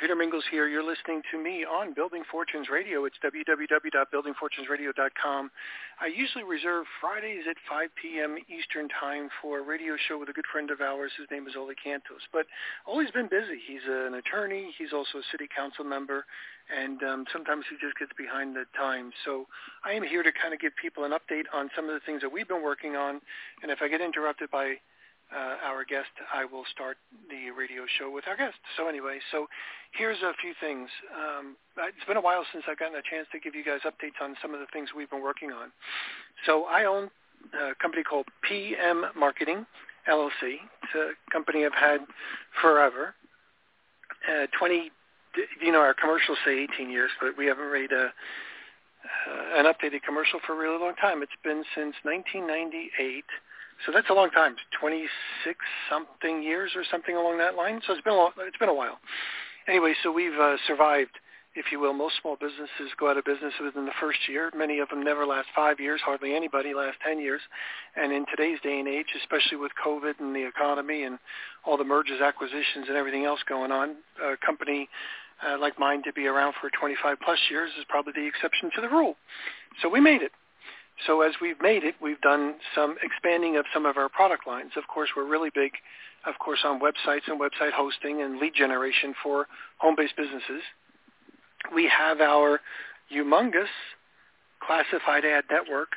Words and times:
Peter 0.00 0.16
Mingils 0.16 0.48
here. 0.50 0.66
You're 0.66 0.82
listening 0.82 1.20
to 1.30 1.36
me 1.36 1.62
on 1.62 1.92
Building 1.92 2.22
Fortunes 2.32 2.70
Radio. 2.72 3.04
It's 3.04 3.18
www.buildingfortunesradio.com. 3.20 5.50
I 6.00 6.06
usually 6.06 6.44
reserve 6.44 6.86
Fridays 7.02 7.44
at 7.44 7.56
5 7.68 7.90
p.m. 8.00 8.38
Eastern 8.48 8.88
Time 8.88 9.28
for 9.42 9.58
a 9.58 9.62
radio 9.62 9.96
show 10.08 10.18
with 10.18 10.30
a 10.30 10.32
good 10.32 10.46
friend 10.50 10.70
of 10.70 10.80
ours. 10.80 11.12
His 11.18 11.26
name 11.30 11.46
is 11.46 11.54
Oli 11.54 11.74
Cantos. 11.76 12.24
But 12.32 12.46
Oli's 12.88 13.10
been 13.10 13.28
busy. 13.28 13.60
He's 13.60 13.84
an 13.86 14.14
attorney. 14.14 14.72
He's 14.78 14.94
also 14.94 15.18
a 15.18 15.22
city 15.30 15.46
council 15.54 15.84
member. 15.84 16.24
And 16.72 17.02
um, 17.02 17.26
sometimes 17.30 17.66
he 17.68 17.76
just 17.76 17.98
gets 17.98 18.12
behind 18.16 18.56
the 18.56 18.64
times. 18.72 19.12
So 19.26 19.48
I 19.84 19.92
am 19.92 20.02
here 20.02 20.22
to 20.22 20.32
kind 20.32 20.54
of 20.54 20.60
give 20.60 20.72
people 20.80 21.04
an 21.04 21.12
update 21.12 21.44
on 21.52 21.68
some 21.76 21.90
of 21.90 21.92
the 21.92 22.00
things 22.08 22.22
that 22.24 22.32
we've 22.32 22.48
been 22.48 22.62
working 22.64 22.96
on. 22.96 23.20
And 23.62 23.70
if 23.70 23.82
I 23.82 23.88
get 23.88 24.00
interrupted 24.00 24.50
by 24.50 24.80
uh, 25.34 25.56
our 25.62 25.84
guest, 25.84 26.10
I 26.34 26.44
will 26.44 26.64
start 26.74 26.96
the 27.30 27.50
radio 27.50 27.82
show 27.98 28.10
with 28.10 28.26
our 28.26 28.36
guest. 28.36 28.58
So 28.76 28.88
anyway, 28.88 29.18
so 29.30 29.46
here's 29.92 30.18
a 30.22 30.32
few 30.40 30.54
things. 30.60 30.88
Um, 31.14 31.56
it's 31.78 32.04
been 32.06 32.16
a 32.16 32.20
while 32.20 32.44
since 32.52 32.64
I've 32.68 32.78
gotten 32.78 32.96
a 32.96 33.02
chance 33.02 33.26
to 33.32 33.38
give 33.38 33.54
you 33.54 33.64
guys 33.64 33.80
updates 33.86 34.18
on 34.22 34.34
some 34.42 34.54
of 34.54 34.60
the 34.60 34.66
things 34.72 34.90
we've 34.96 35.10
been 35.10 35.22
working 35.22 35.52
on. 35.52 35.70
So 36.46 36.64
I 36.64 36.84
own 36.84 37.10
a 37.54 37.74
company 37.80 38.02
called 38.02 38.26
PM 38.42 39.06
Marketing 39.16 39.66
LLC. 40.08 40.58
It's 40.82 40.94
a 40.94 41.10
company 41.32 41.64
I've 41.64 41.74
had 41.74 42.00
forever. 42.60 43.14
Uh, 44.28 44.46
20, 44.58 44.90
you 45.62 45.72
know, 45.72 45.78
our 45.78 45.94
commercials 45.94 46.38
say 46.44 46.66
18 46.74 46.90
years, 46.90 47.10
but 47.20 47.38
we 47.38 47.46
haven't 47.46 47.72
made 47.72 47.92
a, 47.92 48.06
uh, 48.06 49.58
an 49.58 49.64
updated 49.66 50.02
commercial 50.02 50.40
for 50.46 50.54
a 50.54 50.58
really 50.58 50.78
long 50.78 50.94
time. 51.00 51.22
It's 51.22 51.32
been 51.42 51.62
since 51.74 51.94
1998 52.02 53.24
so 53.86 53.92
that's 53.92 54.10
a 54.10 54.14
long 54.14 54.30
time, 54.30 54.56
26 54.78 55.08
something 55.88 56.42
years 56.42 56.72
or 56.76 56.84
something 56.90 57.16
along 57.16 57.38
that 57.38 57.54
line. 57.54 57.80
So 57.86 57.92
it's 57.94 58.02
been 58.02 58.14
a, 58.14 58.28
it's 58.46 58.58
been 58.58 58.68
a 58.68 58.74
while. 58.74 58.98
Anyway, 59.68 59.94
so 60.02 60.12
we've 60.12 60.38
uh, 60.38 60.56
survived, 60.66 61.16
if 61.54 61.66
you 61.72 61.80
will. 61.80 61.92
Most 61.92 62.14
small 62.20 62.36
businesses 62.36 62.92
go 62.98 63.10
out 63.10 63.16
of 63.16 63.24
business 63.24 63.54
within 63.62 63.86
the 63.86 63.96
first 64.00 64.18
year. 64.28 64.50
Many 64.54 64.80
of 64.80 64.88
them 64.88 65.02
never 65.02 65.26
last 65.26 65.48
five 65.54 65.80
years. 65.80 66.00
Hardly 66.04 66.34
anybody 66.34 66.74
lasts 66.74 67.00
10 67.06 67.20
years. 67.20 67.40
And 67.96 68.12
in 68.12 68.26
today's 68.28 68.60
day 68.60 68.78
and 68.78 68.88
age, 68.88 69.06
especially 69.20 69.56
with 69.56 69.72
COVID 69.84 70.20
and 70.20 70.34
the 70.34 70.46
economy 70.46 71.04
and 71.04 71.18
all 71.64 71.76
the 71.76 71.84
mergers, 71.84 72.20
acquisitions, 72.20 72.88
and 72.88 72.96
everything 72.96 73.24
else 73.24 73.40
going 73.48 73.72
on, 73.72 73.96
a 74.22 74.36
company 74.44 74.88
uh, 75.46 75.58
like 75.58 75.78
mine 75.78 76.02
to 76.04 76.12
be 76.12 76.26
around 76.26 76.54
for 76.60 76.70
25 76.78 77.16
plus 77.24 77.38
years 77.50 77.70
is 77.78 77.84
probably 77.88 78.12
the 78.14 78.26
exception 78.26 78.70
to 78.74 78.80
the 78.80 78.88
rule. 78.88 79.16
So 79.80 79.88
we 79.88 80.00
made 80.00 80.22
it. 80.22 80.32
So 81.06 81.22
as 81.22 81.32
we've 81.40 81.60
made 81.60 81.84
it, 81.84 81.94
we've 82.00 82.20
done 82.20 82.56
some 82.74 82.96
expanding 83.02 83.56
of 83.56 83.64
some 83.72 83.86
of 83.86 83.96
our 83.96 84.08
product 84.08 84.46
lines. 84.46 84.72
Of 84.76 84.86
course, 84.86 85.10
we're 85.16 85.28
really 85.28 85.50
big, 85.54 85.72
of 86.26 86.38
course, 86.38 86.60
on 86.64 86.80
websites 86.80 87.26
and 87.26 87.40
website 87.40 87.72
hosting 87.72 88.22
and 88.22 88.38
lead 88.38 88.54
generation 88.54 89.14
for 89.22 89.46
home-based 89.78 90.16
businesses. 90.16 90.62
We 91.74 91.88
have 91.88 92.20
our 92.20 92.60
Youmongus 93.12 93.70
classified 94.64 95.24
ad 95.24 95.44
network, 95.50 95.96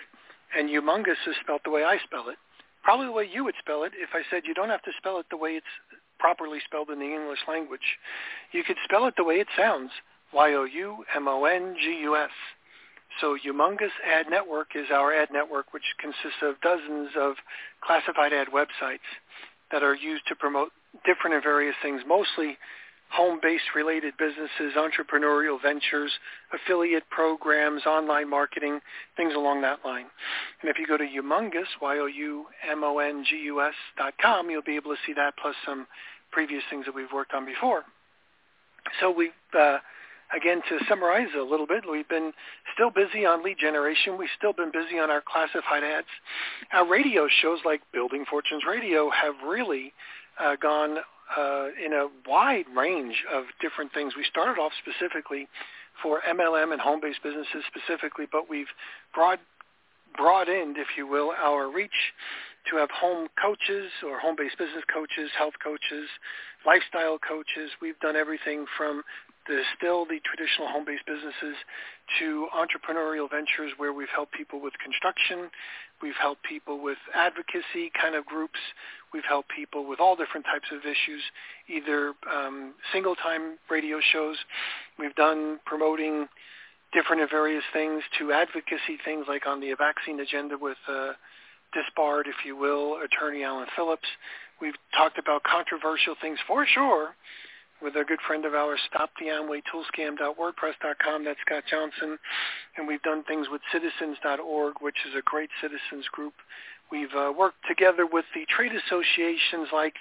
and 0.57 0.69
Youmongus 0.69 1.27
is 1.27 1.35
spelled 1.41 1.61
the 1.65 1.71
way 1.71 1.83
I 1.83 1.97
spell 2.03 2.29
it. 2.29 2.37
Probably 2.83 3.05
the 3.07 3.11
way 3.11 3.27
you 3.31 3.43
would 3.43 3.55
spell 3.59 3.83
it 3.83 3.93
if 3.95 4.09
I 4.13 4.23
said 4.29 4.43
you 4.45 4.53
don't 4.53 4.69
have 4.69 4.83
to 4.83 4.91
spell 4.97 5.19
it 5.19 5.25
the 5.29 5.37
way 5.37 5.51
it's 5.51 5.65
properly 6.19 6.59
spelled 6.65 6.89
in 6.89 6.99
the 6.99 7.05
English 7.05 7.39
language. 7.47 7.97
You 8.51 8.63
could 8.63 8.77
spell 8.83 9.05
it 9.07 9.15
the 9.17 9.23
way 9.23 9.35
it 9.35 9.47
sounds, 9.57 9.91
Y-O-U-M-O-N-G-U-S. 10.33 10.99
So 13.21 13.37
Youmongus 13.45 13.93
Ad 14.05 14.27
Network 14.29 14.75
is 14.75 14.85
our 14.91 15.13
ad 15.13 15.29
network, 15.31 15.73
which 15.73 15.83
consists 15.99 16.41
of 16.41 16.59
dozens 16.61 17.09
of 17.19 17.35
classified 17.83 18.33
ad 18.33 18.47
websites 18.47 19.05
that 19.71 19.83
are 19.83 19.95
used 19.95 20.27
to 20.27 20.35
promote 20.35 20.71
different 21.05 21.35
and 21.35 21.43
various 21.43 21.75
things, 21.81 22.01
mostly 22.07 22.57
home-based 23.09 23.75
related 23.75 24.13
businesses, 24.17 24.73
entrepreneurial 24.75 25.61
ventures, 25.61 26.11
affiliate 26.51 27.07
programs, 27.11 27.85
online 27.85 28.27
marketing, 28.29 28.79
things 29.15 29.33
along 29.35 29.61
that 29.61 29.85
line. 29.85 30.05
And 30.61 30.69
if 30.69 30.79
you 30.79 30.87
go 30.87 30.97
to 30.97 31.03
Youmongus, 31.03 31.67
Y-O-U-M-O-N-G-U-S 31.81 33.73
dot 33.97 34.13
com, 34.19 34.49
you'll 34.49 34.63
be 34.63 34.75
able 34.75 34.91
to 34.91 34.97
see 35.05 35.13
that 35.13 35.35
plus 35.39 35.55
some 35.65 35.85
previous 36.31 36.63
things 36.71 36.85
that 36.85 36.95
we've 36.95 37.11
worked 37.13 37.33
on 37.33 37.45
before. 37.45 37.83
So 38.99 39.11
we've 39.11 39.29
uh, 39.57 39.77
again, 40.35 40.61
to 40.69 40.79
summarize 40.89 41.29
a 41.37 41.43
little 41.43 41.67
bit, 41.67 41.83
we've 41.89 42.07
been 42.09 42.31
still 42.73 42.89
busy 42.89 43.25
on 43.25 43.43
lead 43.43 43.57
generation. 43.59 44.17
We've 44.17 44.33
still 44.37 44.53
been 44.53 44.71
busy 44.71 44.99
on 44.99 45.09
our 45.09 45.21
classified 45.21 45.83
ads. 45.83 46.07
Our 46.71 46.87
radio 46.87 47.27
shows 47.41 47.59
like 47.65 47.81
Building 47.93 48.25
Fortunes 48.29 48.63
Radio 48.67 49.09
have 49.09 49.35
really 49.47 49.93
uh, 50.39 50.55
gone 50.61 50.97
uh, 51.37 51.67
in 51.83 51.93
a 51.93 52.07
wide 52.27 52.65
range 52.75 53.23
of 53.31 53.45
different 53.61 53.93
things. 53.93 54.13
We 54.15 54.25
started 54.29 54.59
off 54.59 54.71
specifically 54.81 55.47
for 56.01 56.21
MLM 56.27 56.71
and 56.71 56.81
home-based 56.81 57.21
businesses 57.23 57.63
specifically, 57.67 58.25
but 58.31 58.49
we've 58.49 58.67
broad, 59.13 59.39
broadened, 60.17 60.77
if 60.77 60.87
you 60.97 61.07
will, 61.07 61.31
our 61.31 61.71
reach 61.71 61.91
to 62.69 62.77
have 62.77 62.89
home 62.91 63.27
coaches 63.41 63.91
or 64.05 64.19
home-based 64.19 64.57
business 64.57 64.83
coaches, 64.91 65.29
health 65.37 65.53
coaches, 65.61 66.07
lifestyle 66.65 67.19
coaches. 67.19 67.71
We've 67.81 67.99
done 67.99 68.15
everything 68.15 68.65
from 68.77 69.03
the 69.47 69.61
still 69.77 70.05
the 70.05 70.19
traditional 70.23 70.67
home-based 70.69 71.05
businesses 71.05 71.55
to 72.19 72.47
entrepreneurial 72.55 73.29
ventures 73.29 73.71
where 73.77 73.93
we've 73.93 74.11
helped 74.13 74.33
people 74.33 74.61
with 74.61 74.73
construction, 74.83 75.49
we've 76.01 76.17
helped 76.19 76.43
people 76.43 76.81
with 76.81 76.97
advocacy 77.13 77.91
kind 77.99 78.15
of 78.15 78.25
groups, 78.25 78.59
we've 79.13 79.27
helped 79.27 79.49
people 79.49 79.87
with 79.87 79.99
all 79.99 80.15
different 80.15 80.45
types 80.45 80.67
of 80.71 80.79
issues, 80.81 81.21
either 81.67 82.13
um, 82.31 82.73
single-time 82.91 83.57
radio 83.69 83.99
shows, 84.11 84.37
we've 84.97 85.15
done 85.15 85.59
promoting 85.65 86.27
different 86.93 87.21
and 87.21 87.29
various 87.29 87.63
things 87.73 88.03
to 88.19 88.31
advocacy 88.31 89.01
things 89.03 89.25
like 89.27 89.47
on 89.47 89.59
the 89.59 89.73
vaccine 89.77 90.19
agenda 90.19 90.55
with 90.59 90.77
uh, 90.87 91.11
disbarred, 91.73 92.27
if 92.27 92.45
you 92.45 92.55
will, 92.55 92.99
attorney 93.03 93.43
Alan 93.43 93.67
Phillips. 93.75 94.07
We've 94.61 94.77
talked 94.95 95.17
about 95.17 95.43
controversial 95.43 96.15
things 96.21 96.37
for 96.47 96.65
sure 96.65 97.15
with 97.83 97.95
a 97.95 98.03
good 98.03 98.19
friend 98.25 98.45
of 98.45 98.53
ours, 98.53 98.79
stoptheamwaytoolscam.wordpress.com. 98.93 101.25
That's 101.25 101.39
Scott 101.45 101.63
Johnson. 101.69 102.17
And 102.77 102.87
we've 102.87 103.01
done 103.01 103.23
things 103.23 103.47
with 103.51 103.61
citizens.org, 103.71 104.75
which 104.81 104.97
is 105.07 105.15
a 105.17 105.21
great 105.23 105.49
citizens 105.61 106.07
group. 106.11 106.33
We've 106.91 107.13
uh, 107.15 107.31
worked 107.37 107.65
together 107.67 108.05
with 108.05 108.25
the 108.33 108.45
trade 108.47 108.71
associations 108.73 109.69
like 109.73 109.95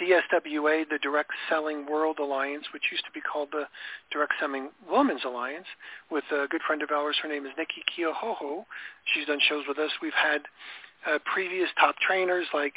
DSWA, 0.00 0.88
the 0.88 0.98
Direct 1.02 1.30
Selling 1.48 1.86
World 1.86 2.18
Alliance, 2.18 2.64
which 2.72 2.84
used 2.90 3.04
to 3.04 3.12
be 3.12 3.20
called 3.20 3.50
the 3.52 3.68
Direct 4.10 4.32
Selling 4.40 4.70
Women's 4.90 5.24
Alliance, 5.24 5.66
with 6.10 6.24
a 6.32 6.48
good 6.48 6.62
friend 6.66 6.82
of 6.82 6.90
ours. 6.90 7.16
Her 7.22 7.28
name 7.28 7.46
is 7.46 7.52
Nicki 7.58 7.84
Keohohou. 7.92 8.64
She's 9.12 9.26
done 9.26 9.38
shows 9.48 9.64
with 9.68 9.78
us. 9.78 9.90
We've 10.00 10.12
had 10.14 10.42
uh, 11.06 11.18
previous 11.32 11.68
top 11.78 11.96
trainers 11.98 12.46
like 12.54 12.74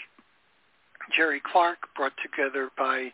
Jerry 1.15 1.41
Clark, 1.51 1.77
brought 1.95 2.13
together 2.21 2.69
by 2.77 3.13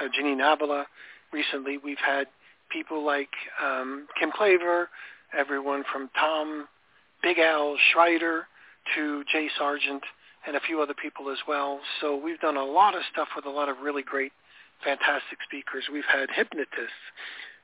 uh, 0.00 0.08
Janine 0.08 0.40
Avila. 0.40 0.86
Recently, 1.32 1.78
we've 1.78 1.98
had 2.04 2.26
people 2.70 3.04
like 3.04 3.30
um, 3.62 4.06
Kim 4.18 4.30
Klaver, 4.30 4.86
everyone 5.36 5.84
from 5.92 6.10
Tom 6.18 6.66
Big 7.22 7.38
Al 7.38 7.76
Schreiter 7.92 8.42
to 8.94 9.24
Jay 9.30 9.48
Sargent, 9.58 10.02
and 10.46 10.56
a 10.56 10.60
few 10.60 10.80
other 10.80 10.94
people 10.94 11.30
as 11.30 11.38
well. 11.46 11.80
So 12.00 12.16
we've 12.16 12.40
done 12.40 12.56
a 12.56 12.64
lot 12.64 12.94
of 12.94 13.02
stuff 13.12 13.28
with 13.36 13.44
a 13.44 13.50
lot 13.50 13.68
of 13.68 13.78
really 13.82 14.02
great, 14.02 14.32
fantastic 14.82 15.38
speakers. 15.46 15.84
We've 15.92 16.08
had 16.10 16.28
hypnotists. 16.34 17.04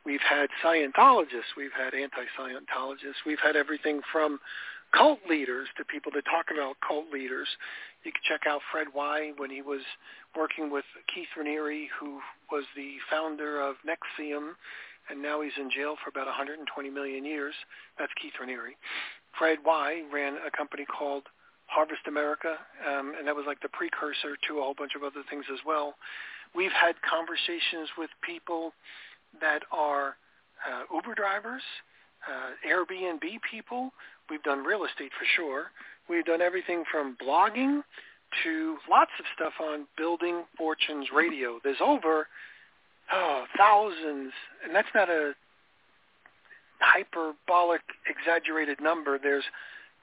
We've 0.05 0.21
had 0.21 0.49
Scientologists. 0.63 1.57
We've 1.57 1.75
had 1.77 1.95
anti-Scientologists. 1.95 3.25
We've 3.25 3.41
had 3.43 3.57
everything 3.57 4.03
from 4.13 4.39
cult 4.97 5.19
leaders 5.29 5.69
to 5.77 5.85
people 5.85 6.13
that 6.15 6.25
talk 6.27 6.47
about 6.53 6.77
cult 6.87 7.11
leaders. 7.13 7.49
You 8.07 8.13
can 8.15 8.23
check 8.23 8.47
out 8.47 8.63
Fred 8.71 8.87
Y 8.95 9.33
when 9.37 9.51
he 9.51 9.63
was 9.63 9.83
working 10.39 10.71
with 10.71 10.85
Keith 11.13 11.27
Raniere, 11.35 11.89
who 11.99 12.21
was 12.53 12.63
the 12.77 13.03
founder 13.11 13.61
of 13.61 13.75
NXIVM, 13.83 14.55
and 15.11 15.21
now 15.21 15.43
he's 15.43 15.59
in 15.59 15.69
jail 15.75 15.97
for 15.99 16.11
about 16.11 16.27
120 16.27 16.63
million 16.89 17.25
years. 17.25 17.53
That's 17.99 18.13
Keith 18.23 18.35
Raniere. 18.41 18.79
Fred 19.37 19.59
Y 19.67 20.03
ran 20.15 20.39
a 20.47 20.57
company 20.57 20.87
called 20.87 21.25
Harvest 21.67 22.07
America, 22.07 22.55
um, 22.87 23.15
and 23.19 23.27
that 23.27 23.35
was 23.35 23.45
like 23.45 23.59
the 23.61 23.75
precursor 23.75 24.39
to 24.47 24.59
a 24.59 24.63
whole 24.63 24.79
bunch 24.79 24.95
of 24.95 25.03
other 25.03 25.27
things 25.29 25.45
as 25.53 25.59
well. 25.67 25.97
We've 26.55 26.71
had 26.71 26.95
conversations 27.03 27.91
with 27.99 28.11
people 28.23 28.71
that 29.41 29.67
are 29.73 30.15
uh, 30.63 30.95
Uber 30.95 31.17
drivers, 31.17 31.63
uh, 32.23 32.55
Airbnb 32.63 33.27
people. 33.51 33.91
We've 34.31 34.43
done 34.45 34.63
real 34.63 34.85
estate 34.85 35.11
for 35.19 35.27
sure. 35.35 35.75
We've 36.09 36.25
done 36.25 36.43
everything 36.43 36.85
from 36.91 37.17
blogging 37.25 37.83
to 38.45 38.77
lots 38.91 39.11
of 39.19 39.25
stuff 39.35 39.53
on 39.61 39.87
Building 39.97 40.43
Fortunes 40.57 41.09
Radio. 41.15 41.59
There's 41.63 41.81
over 41.81 42.27
oh, 43.13 43.45
thousands, 43.57 44.33
and 44.65 44.75
that's 44.75 44.89
not 44.95 45.09
a 45.09 45.33
hyperbolic, 46.81 47.83
exaggerated 48.09 48.81
number. 48.81 49.19
There's 49.19 49.45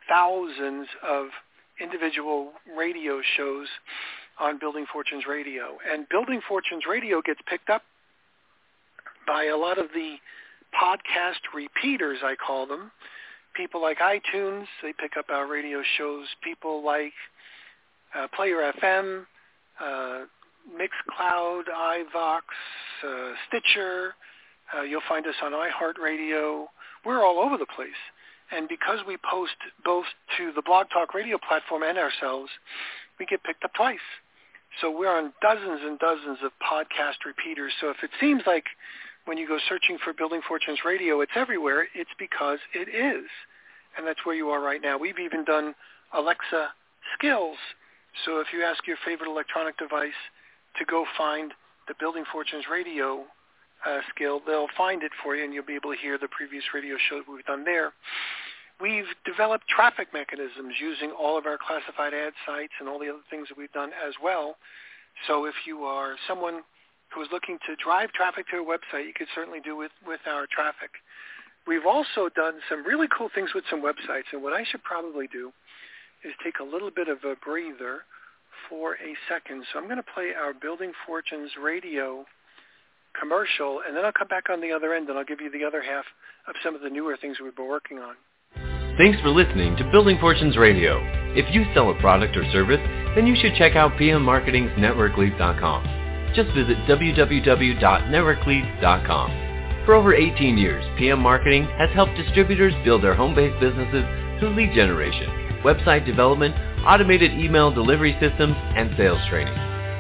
thousands 0.09 0.88
of 1.07 1.27
individual 1.79 2.51
radio 2.77 3.21
shows 3.38 3.67
on 4.39 4.59
Building 4.59 4.85
Fortunes 4.91 5.23
Radio. 5.27 5.77
And 5.91 6.07
Building 6.09 6.41
Fortunes 6.47 6.83
Radio 6.89 7.21
gets 7.21 7.39
picked 7.47 7.69
up 7.69 7.83
by 9.27 9.45
a 9.45 9.57
lot 9.57 9.77
of 9.77 9.88
the 9.94 10.15
podcast 10.73 11.53
repeaters, 11.53 12.19
I 12.23 12.35
call 12.35 12.65
them. 12.65 12.91
People 13.55 13.81
like 13.81 14.00
iTunes, 14.00 14.65
they 14.81 14.94
pick 15.00 15.17
up 15.17 15.25
our 15.29 15.47
radio 15.47 15.81
shows. 15.97 16.25
People 16.44 16.83
like 16.83 17.13
uh, 18.15 18.27
Player 18.35 18.71
FM, 18.81 19.25
uh, 19.79 20.25
Mixcloud, 20.71 21.63
iVox, 21.69 22.41
uh, 23.07 23.33
Stitcher. 23.47 24.15
Uh, 24.75 24.81
you'll 24.81 25.01
find 25.07 25.25
us 25.27 25.35
on 25.44 25.51
iHeartRadio. 25.51 26.65
We're 27.05 27.23
all 27.23 27.39
over 27.39 27.57
the 27.57 27.67
place. 27.75 27.89
And 28.51 28.67
because 28.67 29.00
we 29.07 29.17
post 29.29 29.56
both 29.83 30.06
to 30.38 30.51
the 30.56 30.61
Blog 30.61 30.88
Talk 30.94 31.13
Radio 31.13 31.38
platform 31.38 31.83
and 31.83 31.97
ourselves, 31.97 32.49
we 33.19 33.25
get 33.25 33.44
picked 33.44 33.63
up 33.63 33.73
twice. 33.75 34.06
So 34.81 34.89
we're 34.89 35.15
on 35.15 35.33
dozens 35.41 35.81
and 35.83 35.99
dozens 35.99 36.39
of 36.44 36.51
podcast 36.61 37.25
repeaters. 37.25 37.73
So 37.79 37.89
if 37.89 37.97
it 38.03 38.09
seems 38.19 38.41
like 38.47 38.65
when 39.25 39.37
you 39.37 39.47
go 39.47 39.57
searching 39.69 39.97
for 40.03 40.13
Building 40.13 40.41
Fortunes 40.47 40.79
Radio, 40.85 41.21
it's 41.21 41.31
everywhere, 41.35 41.87
it's 41.95 42.09
because 42.19 42.59
it 42.73 42.89
is. 42.89 43.29
And 43.97 44.05
that's 44.05 44.25
where 44.25 44.35
you 44.35 44.49
are 44.49 44.61
right 44.61 44.81
now. 44.81 44.97
We've 44.97 45.19
even 45.19 45.45
done 45.45 45.75
Alexa 46.13 46.69
skills. 47.17 47.57
So 48.25 48.39
if 48.39 48.47
you 48.53 48.63
ask 48.63 48.85
your 48.87 48.97
favorite 49.05 49.29
electronic 49.29 49.77
device 49.77 50.17
to 50.77 50.85
go 50.85 51.05
find 51.17 51.53
the 51.87 51.93
Building 51.99 52.23
Fortunes 52.31 52.65
Radio 52.71 53.23
uh, 53.85 53.99
skill, 54.13 54.41
they'll 54.45 54.71
find 54.77 55.03
it 55.03 55.11
for 55.23 55.35
you 55.35 55.43
and 55.43 55.53
you'll 55.53 55.65
be 55.65 55.75
able 55.75 55.91
to 55.91 55.99
hear 55.99 56.17
the 56.17 56.27
previous 56.27 56.63
radio 56.73 56.95
show 57.09 57.17
that 57.17 57.31
we've 57.31 57.45
done 57.45 57.63
there. 57.63 57.93
We've 58.81 59.07
developed 59.25 59.67
traffic 59.67 60.07
mechanisms 60.13 60.75
using 60.81 61.11
all 61.11 61.37
of 61.37 61.45
our 61.45 61.57
classified 61.57 62.13
ad 62.13 62.33
sites 62.45 62.73
and 62.79 62.89
all 62.89 62.99
the 62.99 63.09
other 63.09 63.23
things 63.29 63.47
that 63.49 63.57
we've 63.57 63.71
done 63.71 63.91
as 64.05 64.13
well. 64.21 64.55
So 65.27 65.45
if 65.45 65.53
you 65.65 65.83
are 65.83 66.15
someone 66.27 66.61
who 67.13 67.21
is 67.21 67.30
looking 67.31 67.57
to 67.68 67.75
drive 67.75 68.12
traffic 68.12 68.48
to 68.50 68.57
a 68.57 68.65
website, 68.65 69.06
you 69.07 69.13
could 69.15 69.27
certainly 69.36 69.60
do 69.60 69.75
with, 69.75 69.92
with 70.06 70.21
our 70.27 70.48
traffic. 70.50 70.92
We've 71.65 71.86
also 71.86 72.30
done 72.36 72.60
some 72.69 72.83
really 72.86 73.07
cool 73.07 73.30
things 73.33 73.51
with 73.54 73.63
some 73.69 73.81
websites, 73.81 74.27
and 74.33 74.44
what 74.44 74.54
I 74.54 74.63
should 74.63 74.83
probably 74.83 75.27
do 75.27 75.51
is 76.25 76.33
take 76.44 76.60
a 76.60 76.63
little 76.63 76.92
bit 76.92 77.07
of 77.07 77.19
a 77.24 77.36
breather 77.44 78.04
for 78.69 78.95
a 78.95 79.15
second. 79.30 79.63
So 79.71 79.80
I'm 79.80 79.86
going 79.86 79.98
to 79.98 80.12
play 80.13 80.31
our 80.36 80.54
Building 80.54 80.92
Fortunes 81.06 81.51
radio 81.62 82.25
commercial, 83.19 83.81
and 83.88 83.95
then 83.95 84.04
I'll 84.04 84.12
come 84.12 84.27
back 84.27 84.50
on 84.50 84.59
the 84.59 84.71
other 84.71 84.94
end 84.94 85.07
and 85.09 85.18
I'll 85.18 85.25
give 85.25 85.39
you 85.39 85.51
the 85.51 85.63
other 85.63 85.81
half 85.81 86.06
of 86.48 86.56
some 86.63 86.75
of 86.75 86.81
the 86.81 86.89
newer 86.89 87.18
things 87.19 87.38
we've 87.42 87.56
been 87.56 87.68
working 87.68 88.00
on. 88.00 88.16
Thanks 88.98 89.19
for 89.21 89.30
listening 89.30 89.75
to 89.77 89.89
Building 89.92 90.18
Fortunes 90.19 90.57
Radio. 90.57 91.00
If 91.36 91.54
you 91.54 91.66
sell 91.74 91.89
a 91.89 92.00
product 92.00 92.38
or 92.38 92.44
service, 92.51 92.81
then 93.16 93.25
you 93.25 93.36
should 93.36 93.56
check 93.56 93.75
out 93.75 93.98
PM 93.98 94.24
Marketing's 94.24 94.71
NetworkLeads.com. 94.71 96.02
Just 96.35 96.51
visit 96.51 96.77
www.networkleads.com. 96.88 99.39
For 99.85 99.95
over 99.95 100.13
18 100.15 100.57
years, 100.57 100.85
PM 100.97 101.19
Marketing 101.19 101.65
has 101.77 101.89
helped 101.91 102.15
distributors 102.15 102.74
build 102.85 103.03
their 103.03 103.15
home-based 103.15 103.59
businesses 103.59 104.06
through 104.39 104.56
lead 104.56 104.74
generation, 104.74 105.27
website 105.63 106.06
development, 106.06 106.56
automated 106.85 107.33
email 107.33 107.69
delivery 107.71 108.15
systems, 108.19 108.56
and 108.75 108.95
sales 108.97 109.21
training. 109.30 109.53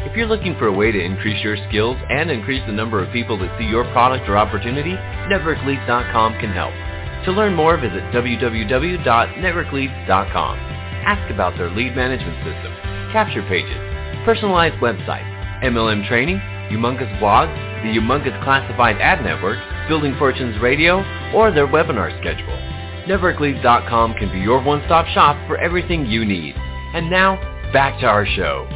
If 0.07 0.15
you're 0.17 0.27
looking 0.27 0.55
for 0.59 0.67
a 0.67 0.71
way 0.71 0.91
to 0.91 1.03
increase 1.03 1.43
your 1.43 1.57
skills 1.69 1.97
and 2.09 2.29
increase 2.31 2.61
the 2.65 2.73
number 2.73 3.01
of 3.03 3.11
people 3.13 3.37
that 3.39 3.57
see 3.57 3.65
your 3.65 3.85
product 3.91 4.29
or 4.29 4.37
opportunity, 4.37 4.93
NetworkLeads.com 5.31 6.33
can 6.39 6.51
help. 6.51 6.73
To 7.25 7.31
learn 7.31 7.55
more, 7.55 7.77
visit 7.77 8.03
www.networkleads.com. 8.11 10.57
Ask 11.05 11.29
about 11.31 11.57
their 11.57 11.69
lead 11.69 11.95
management 11.95 12.37
system, 12.43 12.73
capture 13.11 13.43
pages, 13.43 13.77
personalized 14.25 14.75
websites, 14.75 15.32
MLM 15.63 16.05
training, 16.09 16.37
Youmongus 16.69 17.07
blogs, 17.21 17.55
the 17.83 17.89
Youmongus 17.89 18.35
classified 18.43 18.97
ad 18.99 19.23
network, 19.23 19.57
Building 19.87 20.13
Fortunes 20.19 20.61
Radio, 20.61 20.97
or 21.33 21.51
their 21.51 21.67
webinar 21.67 22.11
schedule. 22.19 22.51
NetworkLeads.com 23.07 24.15
can 24.15 24.29
be 24.29 24.39
your 24.39 24.61
one-stop 24.61 25.05
shop 25.07 25.37
for 25.47 25.57
everything 25.57 26.05
you 26.05 26.25
need. 26.25 26.53
And 26.93 27.09
now, 27.09 27.37
back 27.71 27.97
to 28.01 28.07
our 28.07 28.25
show. 28.25 28.67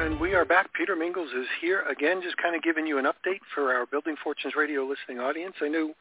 And 0.00 0.18
we 0.18 0.34
are 0.34 0.44
back. 0.44 0.72
Peter 0.74 0.96
Mingils 0.96 1.32
is 1.40 1.46
here 1.60 1.82
again, 1.82 2.20
just 2.20 2.36
kind 2.36 2.56
of 2.56 2.62
giving 2.62 2.84
you 2.84 2.98
an 2.98 3.04
update 3.04 3.40
for 3.54 3.72
our 3.72 3.86
Building 3.86 4.16
Fortunes 4.22 4.54
radio 4.56 4.82
listening 4.82 5.20
audience. 5.20 5.54
I 5.60 5.68
know 5.68 5.92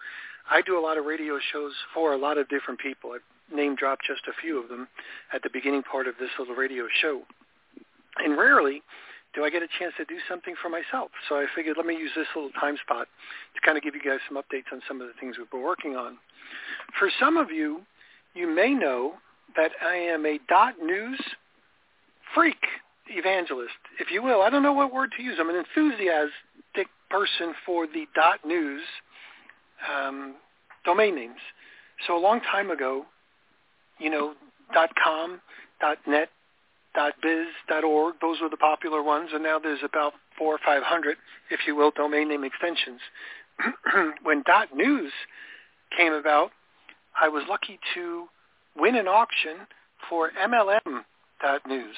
I 0.50 0.62
do 0.64 0.80
a 0.80 0.82
lot 0.82 0.98
of 0.98 1.06
radio 1.06 1.38
shows 1.54 1.74
for 1.94 2.14
a 2.14 2.18
lot 2.18 2.40
of 2.40 2.50
different 2.50 2.80
people. 2.80 3.12
I've 3.12 3.56
name 3.56 3.76
dropped 3.76 4.02
just 4.08 4.22
a 4.28 4.34
few 4.42 4.62
of 4.62 4.68
them 4.68 4.88
at 5.32 5.44
the 5.44 5.50
beginning 5.54 5.84
part 5.84 6.08
of 6.08 6.16
this 6.20 6.30
little 6.40 6.56
radio 6.56 6.86
show. 7.02 7.22
And 8.18 8.36
rarely 8.36 8.82
do 9.38 9.46
I 9.46 9.52
get 9.52 9.62
a 9.62 9.68
chance 9.78 9.94
to 9.98 10.06
do 10.06 10.18
something 10.28 10.56
for 10.60 10.68
myself. 10.68 11.12
So 11.30 11.36
I 11.36 11.46
figured 11.56 11.78
let 11.78 11.86
me 11.86 11.96
use 11.96 12.10
this 12.16 12.26
little 12.36 12.50
time 12.60 12.76
spot 12.84 13.08
to 13.54 13.62
kind 13.64 13.78
of 13.78 13.84
give 13.84 13.94
you 13.94 14.02
guys 14.02 14.18
some 14.28 14.36
updates 14.36 14.74
on 14.74 14.82
some 14.88 15.00
of 15.00 15.06
the 15.08 15.14
things 15.20 15.38
we've 15.38 15.50
been 15.52 15.62
working 15.62 15.96
on. 15.96 16.18
For 16.98 17.12
some 17.20 17.38
of 17.38 17.52
you, 17.52 17.82
you 18.34 18.54
may 18.54 18.74
know 18.74 19.14
that 19.56 19.72
I 19.80 19.96
am 19.96 20.26
a 20.26 20.40
dot 20.50 20.74
news 20.84 21.22
freak 22.34 22.58
evangelist, 23.10 23.78
if 24.00 24.10
you 24.10 24.24
will. 24.24 24.42
I 24.42 24.50
don't 24.50 24.64
know 24.64 24.74
what 24.74 24.92
word 24.92 25.12
to 25.18 25.24
use. 25.24 25.38
I'm 25.40 25.50
an 25.50 25.56
enthusiastic 25.56 26.88
person 27.10 27.54
for 27.64 27.86
the 27.86 28.06
dot 28.16 28.40
.news 28.46 28.82
um, 29.96 30.36
domain 30.84 31.16
names. 31.16 31.40
So 32.08 32.18
a 32.18 32.20
long 32.20 32.42
time 32.42 32.72
ago, 32.72 33.06
you 34.00 34.10
know, 34.10 34.34
dot 34.74 34.90
.com, 35.02 35.40
dot 35.80 36.00
.net, 36.08 36.30
.biz, 36.98 37.48
.org, 37.84 38.16
those 38.22 38.42
were 38.42 38.50
the 38.50 38.58
popular 38.58 39.04
ones, 39.04 39.30
and 39.34 39.44
now 39.44 39.60
there's 39.60 39.84
about 39.84 40.14
four 40.38 40.56
or 40.56 40.60
five 40.66 40.84
hundred, 40.84 41.18
if 41.50 41.62
you 41.68 41.76
will, 41.76 41.92
domain 41.92 42.30
name 42.30 42.44
extensions. 42.44 43.02
when 44.24 44.44
.news 44.76 45.12
came 45.96 46.14
about, 46.14 46.52
I 47.20 47.28
was 47.28 47.44
lucky 47.50 47.80
to 47.96 48.28
win 48.76 48.96
an 48.96 49.08
auction 49.08 49.68
for 50.10 50.32
MLM.news. 50.32 51.96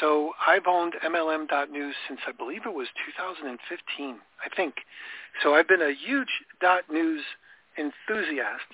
So 0.00 0.32
I've 0.46 0.66
owned 0.66 0.94
MLM.news 1.04 1.94
since 2.08 2.20
I 2.26 2.32
believe 2.32 2.62
it 2.64 2.74
was 2.74 2.88
2015, 3.16 4.16
I 4.44 4.56
think. 4.56 4.74
So 5.42 5.54
I've 5.54 5.68
been 5.68 5.82
a 5.82 5.92
huge 5.94 6.28
.news 6.90 7.22
enthusiast. 7.78 8.66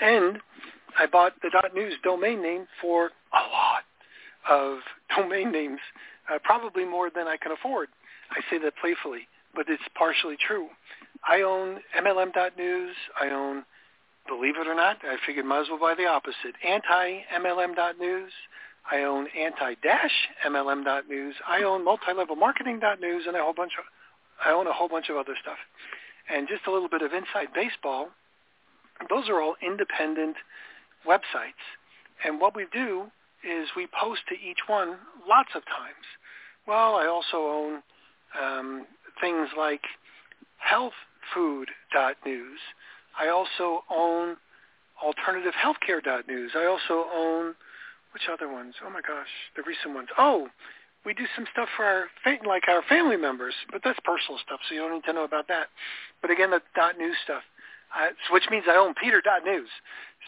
And 0.00 0.38
I 0.98 1.06
bought 1.06 1.32
the 1.42 1.50
.news 1.74 1.94
domain 2.02 2.42
name 2.42 2.66
for 2.80 3.06
a 3.32 3.42
lot 3.50 3.84
of 4.48 4.78
domain 5.16 5.52
names, 5.52 5.80
uh, 6.32 6.38
probably 6.42 6.84
more 6.84 7.10
than 7.10 7.26
I 7.26 7.36
can 7.36 7.52
afford. 7.52 7.88
I 8.30 8.40
say 8.50 8.58
that 8.58 8.76
playfully, 8.80 9.28
but 9.54 9.68
it's 9.68 9.82
partially 9.94 10.36
true. 10.36 10.68
I 11.26 11.42
own 11.42 11.80
MLM.news. 11.98 12.96
I 13.20 13.28
own, 13.30 13.64
believe 14.26 14.56
it 14.56 14.66
or 14.66 14.74
not, 14.74 14.98
I 15.04 15.16
figured 15.24 15.44
might 15.46 15.60
as 15.62 15.68
well 15.68 15.78
buy 15.78 15.94
the 15.94 16.06
opposite, 16.06 16.56
anti-MLM.news. 16.66 18.32
I 18.90 19.02
own 19.02 19.28
anti-MLM.news. 19.38 21.34
I 21.46 21.62
own 21.62 21.84
multi-level-marketing.news, 21.84 23.26
and 23.26 23.36
a 23.36 23.42
whole 23.42 23.54
bunch 23.54 23.72
of 23.78 23.84
I 24.44 24.50
own 24.50 24.66
a 24.66 24.72
whole 24.72 24.88
bunch 24.88 25.08
of 25.08 25.16
other 25.16 25.36
stuff. 25.40 25.58
And 26.28 26.48
just 26.48 26.66
a 26.66 26.72
little 26.72 26.88
bit 26.88 27.02
of 27.02 27.12
inside 27.12 27.52
baseball. 27.54 28.08
Those 29.08 29.28
are 29.28 29.40
all 29.40 29.54
independent 29.62 30.36
websites, 31.06 31.62
and 32.24 32.40
what 32.40 32.56
we 32.56 32.66
do 32.72 33.10
is 33.44 33.68
we 33.76 33.86
post 33.86 34.22
to 34.28 34.34
each 34.34 34.60
one 34.66 34.96
lots 35.28 35.50
of 35.54 35.64
times. 35.66 36.06
Well, 36.66 36.94
I 36.94 37.06
also 37.06 37.36
own 37.36 37.82
um, 38.40 38.86
things 39.20 39.48
like 39.56 39.82
healthfood.news. 40.58 42.58
I 43.18 43.28
also 43.28 43.84
own 43.90 44.36
alternativehealthcare.news. 45.02 46.52
I 46.54 46.66
also 46.66 47.06
own 47.14 47.54
which 48.12 48.22
other 48.32 48.50
ones? 48.50 48.74
Oh 48.84 48.90
my 48.90 49.00
gosh, 49.00 49.28
the 49.56 49.62
recent 49.66 49.94
ones. 49.94 50.08
Oh, 50.18 50.48
we 51.04 51.14
do 51.14 51.24
some 51.34 51.46
stuff 51.52 51.68
for 51.76 51.84
our 51.84 52.04
like 52.46 52.68
our 52.68 52.82
family 52.88 53.16
members, 53.16 53.54
but 53.72 53.80
that's 53.82 53.98
personal 54.04 54.38
stuff, 54.44 54.60
so 54.68 54.74
you 54.74 54.80
don't 54.80 54.94
need 54.94 55.04
to 55.04 55.12
know 55.12 55.24
about 55.24 55.48
that. 55.48 55.66
But 56.20 56.30
again, 56.30 56.50
the 56.50 56.60
dot 56.76 56.96
news 56.96 57.16
stuff, 57.24 57.42
I, 57.94 58.10
which 58.30 58.44
means 58.50 58.64
I 58.68 58.76
own 58.76 58.94
Peter 58.94 59.22
news. 59.44 59.68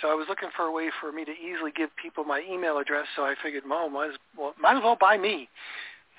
So 0.01 0.09
I 0.09 0.15
was 0.15 0.27
looking 0.29 0.51
for 0.57 0.65
a 0.65 0.73
way 0.73 0.91
for 1.01 1.13
me 1.13 1.25
to 1.25 1.33
easily 1.33 1.73
give 1.75 1.91
people 2.01 2.25
my 2.25 2.43
email 2.49 2.79
address. 2.79 3.07
So 3.17 3.23
I 3.23 3.35
figured, 3.43 3.65
well, 3.69 3.89
might 3.89 4.11
as 4.11 4.17
well, 4.37 4.55
might 4.61 4.77
as 4.77 4.83
well 4.83 4.97
buy 4.99 5.17
me. 5.17 5.49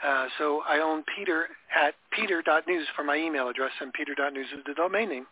Uh, 0.03 0.27
so 0.37 0.61
I 0.67 0.79
own 0.79 1.03
Peter 1.15 1.47
at 1.73 1.93
Peter 2.11 2.43
news 2.67 2.87
for 2.95 3.03
my 3.03 3.15
email 3.15 3.47
address, 3.47 3.71
and 3.79 3.93
Peter 3.93 4.13
news 4.31 4.47
is 4.55 4.63
the 4.65 4.73
domain 4.73 5.09
name. 5.09 5.27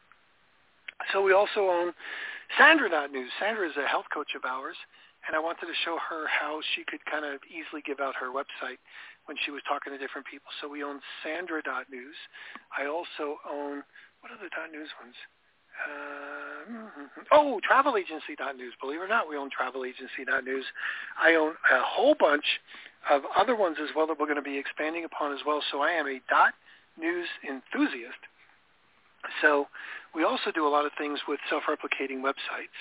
So 1.11 1.21
we 1.21 1.33
also 1.33 1.67
own 1.67 1.93
Sandra.news. 2.57 3.31
Sandra 3.39 3.67
is 3.67 3.75
a 3.77 3.87
health 3.87 4.05
coach 4.13 4.35
of 4.35 4.45
ours, 4.45 4.75
and 5.27 5.35
I 5.35 5.39
wanted 5.39 5.67
to 5.67 5.75
show 5.83 5.97
her 5.97 6.27
how 6.27 6.59
she 6.75 6.83
could 6.83 7.03
kind 7.05 7.25
of 7.25 7.41
easily 7.49 7.81
give 7.85 7.99
out 7.99 8.15
her 8.15 8.31
website 8.31 8.79
when 9.25 9.37
she 9.43 9.51
was 9.51 9.61
talking 9.67 9.91
to 9.91 9.99
different 9.99 10.27
people. 10.27 10.51
So 10.61 10.67
we 10.67 10.83
own 10.83 10.99
Sandra.news. 11.23 12.15
I 12.71 12.87
also 12.87 13.39
own, 13.47 13.83
what 14.21 14.31
are 14.31 14.39
the 14.39 14.51
.news 14.71 14.91
ones? 15.01 15.15
Uh, 15.81 17.07
oh, 17.31 17.59
TravelAgency.news. 17.69 18.73
Believe 18.81 19.01
it 19.01 19.03
or 19.03 19.07
not, 19.07 19.29
we 19.29 19.37
own 19.37 19.49
TravelAgency.news. 19.49 20.65
I 21.21 21.35
own 21.35 21.51
a 21.71 21.81
whole 21.83 22.15
bunch 22.19 22.45
of 23.09 23.21
other 23.35 23.55
ones 23.55 23.77
as 23.81 23.89
well 23.95 24.05
that 24.07 24.19
we're 24.19 24.27
going 24.27 24.35
to 24.37 24.41
be 24.41 24.57
expanding 24.57 25.05
upon 25.05 25.31
as 25.33 25.39
well. 25.45 25.61
So 25.71 25.81
I 25.81 25.91
am 25.91 26.07
a 26.07 26.19
dot 26.29 26.53
.news 26.97 27.27
enthusiast. 27.47 28.17
So 29.41 29.67
we 30.13 30.23
also 30.23 30.51
do 30.53 30.67
a 30.67 30.69
lot 30.69 30.85
of 30.85 30.91
things 30.97 31.19
with 31.27 31.39
self-replicating 31.49 32.21
websites. 32.21 32.77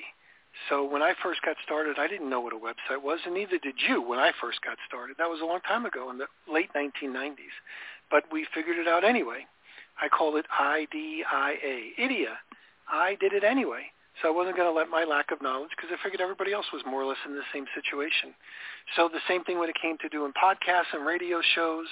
So 0.68 0.84
when 0.84 1.02
I 1.02 1.12
first 1.22 1.42
got 1.42 1.56
started, 1.64 1.98
I 1.98 2.08
didn't 2.08 2.30
know 2.30 2.40
what 2.40 2.52
a 2.52 2.56
website 2.56 3.02
was, 3.02 3.20
and 3.24 3.34
neither 3.34 3.58
did 3.58 3.76
you 3.86 4.02
when 4.02 4.18
I 4.18 4.32
first 4.40 4.60
got 4.62 4.76
started. 4.88 5.16
That 5.18 5.28
was 5.28 5.40
a 5.40 5.44
long 5.44 5.60
time 5.60 5.86
ago 5.86 6.10
in 6.10 6.18
the 6.18 6.26
late 6.50 6.70
1990s. 6.74 7.54
But 8.10 8.24
we 8.32 8.46
figured 8.54 8.78
it 8.78 8.88
out 8.88 9.04
anyway. 9.04 9.46
I 10.00 10.08
called 10.08 10.36
it 10.36 10.46
IDIA, 10.58 11.24
IDIA. 11.98 12.38
I 12.88 13.16
did 13.20 13.32
it 13.32 13.44
anyway. 13.44 13.92
So 14.20 14.28
I 14.28 14.32
wasn't 14.34 14.56
going 14.56 14.68
to 14.68 14.74
let 14.74 14.88
my 14.88 15.04
lack 15.04 15.30
of 15.30 15.40
knowledge, 15.40 15.70
because 15.76 15.90
I 15.92 16.02
figured 16.02 16.20
everybody 16.20 16.52
else 16.52 16.66
was 16.72 16.82
more 16.86 17.02
or 17.02 17.06
less 17.06 17.22
in 17.26 17.34
the 17.34 17.46
same 17.52 17.66
situation. 17.74 18.34
So 18.96 19.08
the 19.08 19.22
same 19.28 19.44
thing 19.44 19.58
when 19.58 19.68
it 19.68 19.76
came 19.80 19.96
to 19.98 20.08
doing 20.08 20.32
podcasts 20.32 20.92
and 20.92 21.06
radio 21.06 21.40
shows 21.54 21.86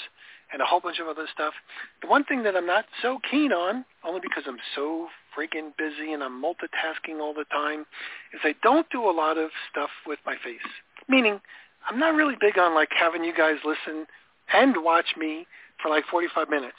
and 0.52 0.62
a 0.62 0.64
whole 0.64 0.80
bunch 0.80 0.98
of 0.98 1.08
other 1.08 1.26
stuff. 1.32 1.54
The 2.02 2.08
one 2.08 2.24
thing 2.24 2.42
that 2.44 2.56
I'm 2.56 2.66
not 2.66 2.84
so 3.02 3.18
keen 3.30 3.52
on, 3.52 3.84
only 4.04 4.20
because 4.20 4.44
I'm 4.46 4.58
so 4.74 5.08
freaking 5.36 5.76
busy 5.76 6.12
and 6.12 6.22
I'm 6.22 6.42
multitasking 6.42 7.20
all 7.20 7.34
the 7.34 7.44
time, 7.50 7.86
is 8.32 8.40
I 8.44 8.54
don't 8.62 8.88
do 8.90 9.08
a 9.08 9.10
lot 9.10 9.38
of 9.38 9.50
stuff 9.70 9.90
with 10.06 10.18
my 10.24 10.34
face. 10.42 10.66
Meaning, 11.08 11.40
I'm 11.88 11.98
not 11.98 12.14
really 12.14 12.36
big 12.40 12.58
on 12.58 12.74
like 12.74 12.90
having 12.96 13.24
you 13.24 13.34
guys 13.36 13.56
listen 13.64 14.06
and 14.52 14.76
watch 14.82 15.14
me 15.16 15.46
for 15.82 15.88
like 15.88 16.04
45 16.10 16.48
minutes 16.48 16.78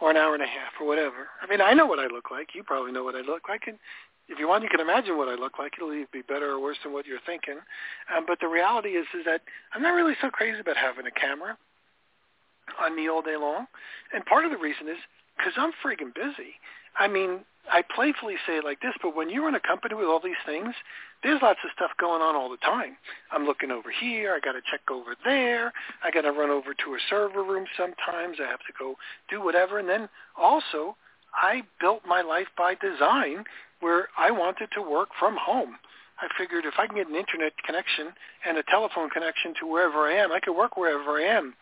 or 0.00 0.10
an 0.10 0.16
hour 0.16 0.34
and 0.34 0.42
a 0.42 0.46
half 0.46 0.72
or 0.80 0.86
whatever. 0.86 1.28
I 1.42 1.46
mean, 1.48 1.60
I 1.60 1.72
know 1.74 1.86
what 1.86 1.98
I 1.98 2.06
look 2.06 2.30
like. 2.30 2.54
You 2.54 2.62
probably 2.62 2.92
know 2.92 3.02
what 3.02 3.16
I 3.16 3.20
look 3.20 3.48
like. 3.48 3.62
And 3.66 3.78
if 4.28 4.38
you 4.38 4.46
want, 4.46 4.62
you 4.62 4.68
can 4.68 4.80
imagine 4.80 5.16
what 5.16 5.28
I 5.28 5.34
look 5.34 5.58
like. 5.58 5.72
It'll 5.76 5.92
either 5.92 6.06
be 6.12 6.22
better 6.22 6.50
or 6.50 6.60
worse 6.60 6.76
than 6.84 6.92
what 6.92 7.06
you're 7.06 7.22
thinking. 7.24 7.58
Um, 8.14 8.24
but 8.26 8.40
the 8.40 8.48
reality 8.48 8.90
is, 8.90 9.06
is 9.18 9.24
that 9.24 9.40
I'm 9.72 9.82
not 9.82 9.94
really 9.94 10.14
so 10.20 10.30
crazy 10.30 10.60
about 10.60 10.76
having 10.76 11.06
a 11.06 11.10
camera 11.10 11.56
on 12.80 12.94
me 12.94 13.08
all 13.08 13.22
day 13.22 13.36
long. 13.36 13.66
And 14.12 14.24
part 14.26 14.44
of 14.44 14.50
the 14.50 14.58
reason 14.58 14.88
is 14.88 14.98
because 15.36 15.54
I'm 15.56 15.72
freaking 15.84 16.14
busy. 16.14 16.60
I 16.98 17.08
mean, 17.08 17.40
I 17.70 17.82
playfully 17.94 18.34
say 18.46 18.58
it 18.58 18.64
like 18.64 18.80
this, 18.80 18.94
but 19.02 19.14
when 19.14 19.30
you 19.30 19.44
run 19.44 19.54
a 19.54 19.60
company 19.60 19.94
with 19.94 20.06
all 20.06 20.20
these 20.22 20.40
things, 20.46 20.74
there's 21.22 21.40
lots 21.42 21.60
of 21.64 21.70
stuff 21.74 21.90
going 21.98 22.22
on 22.22 22.36
all 22.36 22.50
the 22.50 22.56
time. 22.58 22.96
I'm 23.32 23.44
looking 23.44 23.70
over 23.70 23.90
here. 23.90 24.34
I 24.34 24.40
got 24.40 24.52
to 24.52 24.62
check 24.70 24.80
over 24.90 25.14
there. 25.24 25.72
I 26.02 26.10
got 26.10 26.22
to 26.22 26.32
run 26.32 26.50
over 26.50 26.74
to 26.74 26.94
a 26.94 26.98
server 27.10 27.42
room 27.42 27.66
sometimes. 27.76 28.38
I 28.40 28.48
have 28.48 28.60
to 28.60 28.72
go 28.78 28.94
do 29.28 29.42
whatever. 29.42 29.78
And 29.78 29.88
then 29.88 30.08
also, 30.36 30.96
I 31.34 31.62
built 31.80 32.02
my 32.06 32.22
life 32.22 32.48
by 32.56 32.74
design 32.74 33.44
where 33.80 34.08
I 34.16 34.30
wanted 34.30 34.70
to 34.74 34.82
work 34.82 35.08
from 35.18 35.36
home. 35.36 35.76
I 36.20 36.26
figured 36.36 36.64
if 36.64 36.74
I 36.78 36.86
can 36.86 36.96
get 36.96 37.08
an 37.08 37.14
internet 37.14 37.52
connection 37.62 38.08
and 38.44 38.58
a 38.58 38.64
telephone 38.64 39.08
connection 39.08 39.54
to 39.60 39.66
wherever 39.66 40.08
I 40.08 40.14
am, 40.14 40.32
I 40.32 40.40
could 40.40 40.56
work 40.56 40.76
wherever 40.76 41.18
I 41.18 41.22
am. 41.22 41.54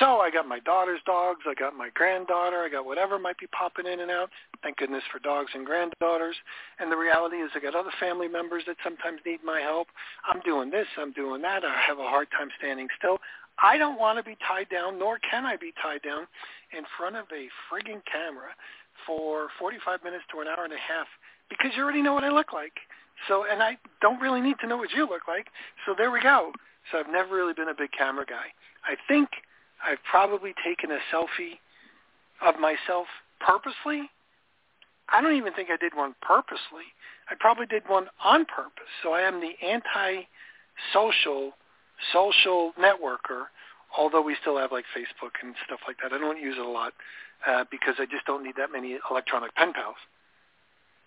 So 0.00 0.20
I 0.20 0.30
got 0.30 0.48
my 0.48 0.60
daughter's 0.60 1.00
dogs, 1.04 1.40
I 1.46 1.54
got 1.54 1.76
my 1.76 1.90
granddaughter, 1.92 2.62
I 2.62 2.68
got 2.68 2.86
whatever 2.86 3.18
might 3.18 3.38
be 3.38 3.46
popping 3.48 3.86
in 3.86 4.00
and 4.00 4.10
out. 4.10 4.30
Thank 4.62 4.78
goodness 4.78 5.02
for 5.12 5.18
dogs 5.18 5.50
and 5.54 5.66
granddaughters. 5.66 6.36
And 6.78 6.90
the 6.90 6.96
reality 6.96 7.36
is 7.36 7.50
I 7.54 7.60
got 7.60 7.74
other 7.74 7.92
family 8.00 8.28
members 8.28 8.64
that 8.66 8.76
sometimes 8.82 9.20
need 9.26 9.40
my 9.44 9.60
help. 9.60 9.88
I'm 10.24 10.40
doing 10.40 10.70
this, 10.70 10.86
I'm 10.96 11.12
doing 11.12 11.42
that. 11.42 11.64
I 11.64 11.74
have 11.86 11.98
a 11.98 12.08
hard 12.08 12.28
time 12.30 12.48
standing 12.58 12.88
still. 12.96 13.18
I 13.58 13.76
don't 13.76 13.98
want 13.98 14.18
to 14.18 14.24
be 14.24 14.36
tied 14.46 14.68
down, 14.70 14.98
nor 14.98 15.18
can 15.18 15.44
I 15.44 15.56
be 15.56 15.72
tied 15.82 16.02
down 16.02 16.26
in 16.76 16.84
front 16.96 17.16
of 17.16 17.26
a 17.32 17.48
frigging 17.68 18.00
camera 18.06 18.54
for 19.06 19.48
45 19.58 20.04
minutes 20.04 20.24
to 20.32 20.40
an 20.40 20.48
hour 20.48 20.64
and 20.64 20.72
a 20.72 20.80
half 20.80 21.08
because 21.48 21.72
you 21.76 21.82
already 21.82 22.02
know 22.02 22.14
what 22.14 22.24
I 22.24 22.30
look 22.30 22.52
like. 22.52 22.74
So, 23.26 23.44
and 23.50 23.62
I 23.62 23.76
don't 24.00 24.20
really 24.20 24.40
need 24.40 24.56
to 24.60 24.66
know 24.66 24.76
what 24.76 24.92
you 24.92 25.08
look 25.08 25.26
like. 25.26 25.48
So 25.86 25.94
there 25.96 26.10
we 26.10 26.20
go. 26.20 26.52
So 26.90 26.98
I've 26.98 27.10
never 27.10 27.34
really 27.34 27.52
been 27.52 27.68
a 27.68 27.74
big 27.74 27.90
camera 27.96 28.24
guy. 28.24 28.54
I 28.84 28.96
think 29.08 29.28
I've 29.84 30.02
probably 30.08 30.54
taken 30.64 30.90
a 30.90 30.98
selfie 31.12 31.58
of 32.40 32.60
myself 32.60 33.06
purposely. 33.40 34.08
I 35.08 35.20
don't 35.20 35.36
even 35.36 35.52
think 35.52 35.70
I 35.70 35.76
did 35.76 35.94
one 35.94 36.14
purposely. 36.22 36.94
I 37.30 37.34
probably 37.38 37.66
did 37.66 37.82
one 37.88 38.06
on 38.24 38.44
purpose. 38.44 38.90
So 39.02 39.12
I 39.12 39.22
am 39.22 39.40
the 39.40 39.54
anti-social 39.66 41.52
social 42.12 42.72
networker, 42.78 43.50
although 43.96 44.22
we 44.22 44.36
still 44.40 44.58
have 44.58 44.70
like 44.70 44.84
Facebook 44.96 45.34
and 45.42 45.54
stuff 45.66 45.80
like 45.86 45.96
that. 46.02 46.12
I 46.12 46.18
don't 46.18 46.40
use 46.40 46.54
it 46.56 46.64
a 46.64 46.68
lot 46.68 46.92
uh, 47.46 47.64
because 47.70 47.94
I 47.98 48.04
just 48.04 48.24
don't 48.26 48.44
need 48.44 48.54
that 48.56 48.70
many 48.72 48.98
electronic 49.10 49.54
pen 49.56 49.72
pals. 49.72 49.96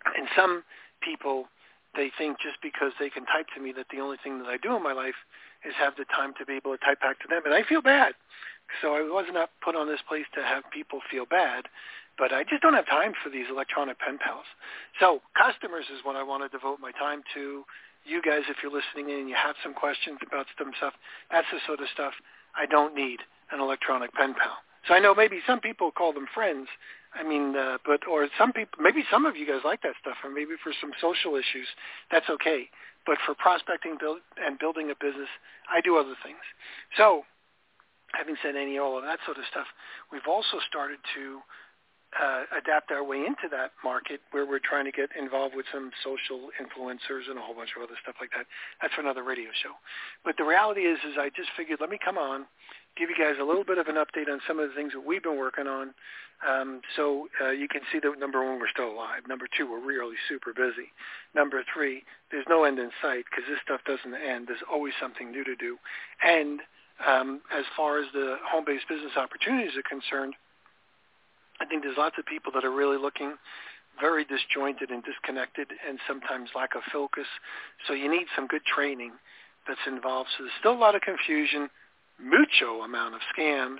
And 0.06 0.28
some 0.36 0.64
people 1.02 1.48
they 1.96 2.12
think 2.18 2.40
just 2.40 2.56
because 2.64 2.94
they 3.00 3.10
can 3.10 3.26
type 3.26 3.48
to 3.56 3.62
me 3.62 3.74
that 3.76 3.88
the 3.92 4.00
only 4.00 4.18
thing 4.24 4.40
that 4.40 4.48
I 4.48 4.58
do 4.58 4.76
in 4.76 4.84
my 4.84 4.94
life 4.94 5.18
is 5.68 5.74
have 5.76 5.96
the 5.98 6.06
time 6.06 6.34
to 6.40 6.46
be 6.46 6.56
able 6.56 6.72
to 6.72 6.80
type 6.80 7.02
back 7.02 7.20
to 7.20 7.28
them. 7.28 7.44
And 7.46 7.54
I 7.54 7.64
feel 7.64 7.82
bad. 7.82 8.14
So 8.80 8.96
I 8.96 9.02
was 9.04 9.28
not 9.32 9.52
put 9.64 9.76
on 9.76 9.88
this 9.88 10.00
place 10.08 10.26
to 10.36 10.42
have 10.42 10.64
people 10.72 11.02
feel 11.12 11.26
bad, 11.26 11.68
but 12.18 12.32
I 12.32 12.44
just 12.48 12.64
don't 12.64 12.74
have 12.74 12.88
time 12.88 13.12
for 13.20 13.30
these 13.30 13.48
electronic 13.52 14.00
pen 14.00 14.18
pals. 14.24 14.48
So 15.00 15.20
customers 15.36 15.86
is 15.92 16.00
what 16.04 16.16
I 16.16 16.24
want 16.24 16.44
to 16.44 16.50
devote 16.50 16.80
my 16.80 16.92
time 16.96 17.24
to. 17.36 17.64
You 18.06 18.22
guys, 18.22 18.48
if 18.50 18.58
you're 18.64 18.72
listening 18.72 19.14
in 19.14 19.28
and 19.28 19.30
you 19.30 19.36
have 19.36 19.56
some 19.62 19.76
questions 19.76 20.18
about 20.26 20.48
some 20.58 20.72
stuff, 20.78 20.94
that's 21.30 21.48
the 21.52 21.60
sort 21.68 21.82
of 21.82 21.88
stuff 21.94 22.14
I 22.56 22.66
don't 22.66 22.96
need 22.96 23.20
an 23.52 23.60
electronic 23.60 24.14
pen 24.14 24.34
pal. 24.34 24.58
So 24.88 24.94
I 24.94 25.00
know 25.00 25.14
maybe 25.14 25.40
some 25.46 25.60
people 25.60 25.92
call 25.92 26.14
them 26.14 26.28
friends, 26.34 26.68
I 27.14 27.24
mean, 27.24 27.56
uh, 27.56 27.78
but 27.86 28.08
or 28.08 28.28
some 28.38 28.54
people, 28.54 28.80
maybe 28.82 29.04
some 29.12 29.26
of 29.26 29.36
you 29.36 29.46
guys 29.46 29.62
like 29.66 29.82
that 29.84 29.96
stuff, 30.00 30.16
or 30.24 30.32
maybe 30.32 30.56
for 30.64 30.72
some 30.80 30.92
social 31.02 31.36
issues, 31.36 31.68
that's 32.10 32.30
okay. 32.30 32.70
But 33.06 33.18
for 33.26 33.36
prospecting 33.36 33.98
build, 34.00 34.20
and 34.38 34.58
building 34.60 34.92
a 34.92 34.96
business, 34.96 35.30
I 35.70 35.82
do 35.82 35.98
other 35.98 36.16
things. 36.24 36.42
So, 36.96 37.24
having 38.14 38.36
said 38.42 38.56
any 38.56 38.78
all 38.78 38.98
of 38.98 39.04
that 39.04 39.20
sort 39.26 39.38
of 39.38 39.44
stuff, 39.50 39.68
we've 40.12 40.28
also 40.30 40.60
started 40.70 41.00
to 41.16 41.42
uh, 42.12 42.44
adapt 42.60 42.92
our 42.92 43.04
way 43.04 43.24
into 43.24 43.48
that 43.50 43.72
market 43.84 44.20
where 44.32 44.46
we're 44.46 44.60
trying 44.60 44.86
to 44.86 44.92
get 44.92 45.10
involved 45.18 45.56
with 45.56 45.66
some 45.72 45.92
social 46.04 46.52
influencers 46.60 47.30
and 47.30 47.40
a 47.40 47.42
whole 47.42 47.56
bunch 47.56 47.72
of 47.76 47.84
other 47.84 47.96
stuff 48.04 48.16
like 48.20 48.32
that. 48.36 48.46
That's 48.82 48.94
for 48.94 49.02
another 49.02 49.24
radio 49.24 49.50
show. 49.64 49.72
But 50.24 50.36
the 50.38 50.44
reality 50.44 50.82
is, 50.82 51.00
is 51.08 51.16
I 51.18 51.30
just 51.36 51.50
figured 51.56 51.80
let 51.80 51.90
me 51.90 52.00
come 52.04 52.18
on, 52.18 52.46
give 52.98 53.10
you 53.10 53.16
guys 53.18 53.36
a 53.40 53.44
little 53.44 53.64
bit 53.64 53.78
of 53.78 53.88
an 53.88 53.96
update 53.96 54.32
on 54.32 54.40
some 54.48 54.60
of 54.60 54.70
the 54.70 54.76
things 54.76 54.94
that 54.94 55.06
we've 55.06 55.24
been 55.24 55.38
working 55.38 55.68
on. 55.68 55.94
Um, 56.48 56.82
so 56.96 57.28
uh, 57.40 57.52
you 57.52 57.68
can 57.68 57.82
see 57.92 58.00
that 58.00 58.20
number 58.20 58.44
one, 58.44 58.60
we're 58.60 58.70
still 58.70 58.90
alive. 58.92 59.22
Number 59.28 59.46
two, 59.56 59.70
we're 59.70 59.86
really 59.86 60.16
super 60.28 60.54
busy. 60.54 60.90
Number 61.36 61.64
three, 61.74 62.04
there's 62.32 62.46
no 62.50 62.64
end 62.64 62.80
in 62.80 62.90
sight 63.02 63.26
because 63.30 63.46
this 63.48 63.60
stuff 63.64 63.82
doesn't 63.86 64.18
end. 64.18 64.48
There's 64.48 64.66
always 64.72 64.94
something 65.00 65.32
new 65.32 65.44
to 65.44 65.56
do. 65.56 65.78
And 66.24 66.60
um, 67.06 67.42
as 67.54 67.66
far 67.78 68.00
as 68.00 68.06
the 68.14 68.38
home-based 68.44 68.88
business 68.90 69.14
opportunities 69.16 69.78
are 69.78 69.86
concerned, 69.88 70.34
I 71.62 71.66
think 71.66 71.84
there's 71.84 71.98
lots 71.98 72.18
of 72.18 72.26
people 72.26 72.52
that 72.54 72.66
are 72.66 72.74
really 72.74 72.98
looking 72.98 73.38
very 74.00 74.26
disjointed 74.26 74.90
and 74.90 75.04
disconnected 75.04 75.68
and 75.88 76.00
sometimes 76.08 76.50
lack 76.56 76.76
of 76.76 76.82
focus. 76.92 77.28
So 77.88 77.94
you 77.94 78.10
need 78.10 78.28
some 78.36 78.48
good 78.48 78.66
training 78.66 79.12
that's 79.68 79.86
involved. 79.86 80.30
So 80.38 80.44
there's 80.44 80.58
still 80.60 80.74
a 80.74 80.82
lot 80.82 80.96
of 80.96 81.02
confusion, 81.02 81.70
mucho 82.24 82.82
amount 82.84 83.16
of 83.16 83.22
scams, 83.36 83.80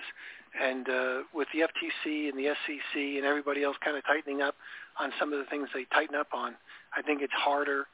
and 0.60 0.90
uh, 0.90 1.18
with 1.34 1.48
the 1.54 1.60
FTC 1.62 2.30
and 2.30 2.38
the 2.38 2.52
SEC 2.66 2.96
and 2.96 3.26
everybody 3.26 3.64
else 3.64 3.78
kind 3.84 3.96
of 3.98 4.04
tightening 4.06 4.42
up 4.42 4.56
on 5.00 5.12
some 5.20 5.32
of 5.32 5.40
the 5.40 5.46
things 5.46 5.70
they 5.74 5.86
tighten 5.94 6.16
up 6.16 6.28
on, 6.34 6.56
I 6.96 7.02
think 7.02 7.22
it's 7.22 7.34
harder 7.34 7.86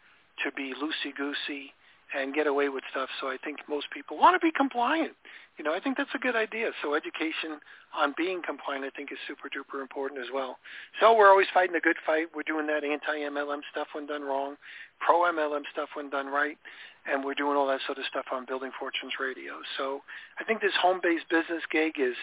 to 0.43 0.51
be 0.53 0.73
loosey-goosey 0.73 1.73
and 2.15 2.33
get 2.33 2.47
away 2.47 2.69
with 2.69 2.83
stuff. 2.91 3.09
So 3.19 3.27
I 3.27 3.37
think 3.43 3.59
most 3.67 3.87
people 3.91 4.17
want 4.17 4.39
to 4.39 4.45
be 4.45 4.51
compliant. 4.51 5.13
You 5.57 5.65
know, 5.65 5.73
I 5.73 5.79
think 5.79 5.97
that's 5.97 6.13
a 6.13 6.19
good 6.19 6.35
idea. 6.35 6.69
So 6.83 6.93
education 6.93 7.59
on 7.97 8.13
being 8.15 8.41
compliant, 8.45 8.85
I 8.85 8.91
think, 8.95 9.11
is 9.11 9.17
super 9.27 9.49
duper 9.49 9.81
important 9.81 10.21
as 10.21 10.27
well. 10.33 10.57
So 10.99 11.15
we're 11.15 11.29
always 11.29 11.47
fighting 11.53 11.75
a 11.75 11.79
good 11.79 11.97
fight. 12.05 12.27
We're 12.35 12.43
doing 12.43 12.67
that 12.67 12.83
anti-MLM 12.83 13.61
stuff 13.71 13.87
when 13.93 14.05
done 14.05 14.21
wrong, 14.21 14.55
pro-MLM 14.99 15.63
stuff 15.71 15.89
when 15.95 16.09
done 16.09 16.27
right, 16.27 16.57
and 17.09 17.25
we're 17.25 17.33
doing 17.33 17.57
all 17.57 17.67
that 17.67 17.81
sort 17.85 17.97
of 17.97 18.05
stuff 18.05 18.25
on 18.31 18.45
Building 18.45 18.71
Fortunes 18.79 19.13
Radio. 19.19 19.53
So 19.77 20.01
I 20.39 20.43
think 20.43 20.61
this 20.61 20.75
home-based 20.79 21.25
business 21.29 21.63
gig 21.71 21.93
is 21.97 22.15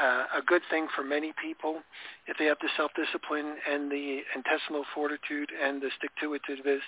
uh, 0.00 0.24
a 0.38 0.42
good 0.44 0.62
thing 0.70 0.88
for 0.94 1.04
many 1.04 1.32
people 1.40 1.82
if 2.26 2.36
they 2.38 2.46
have 2.46 2.58
the 2.60 2.68
self-discipline 2.76 3.54
and 3.70 3.90
the 3.90 4.20
intestinal 4.34 4.84
fortitude 4.94 5.50
and 5.62 5.80
the 5.80 5.90
stick-to-itiveness 5.98 6.82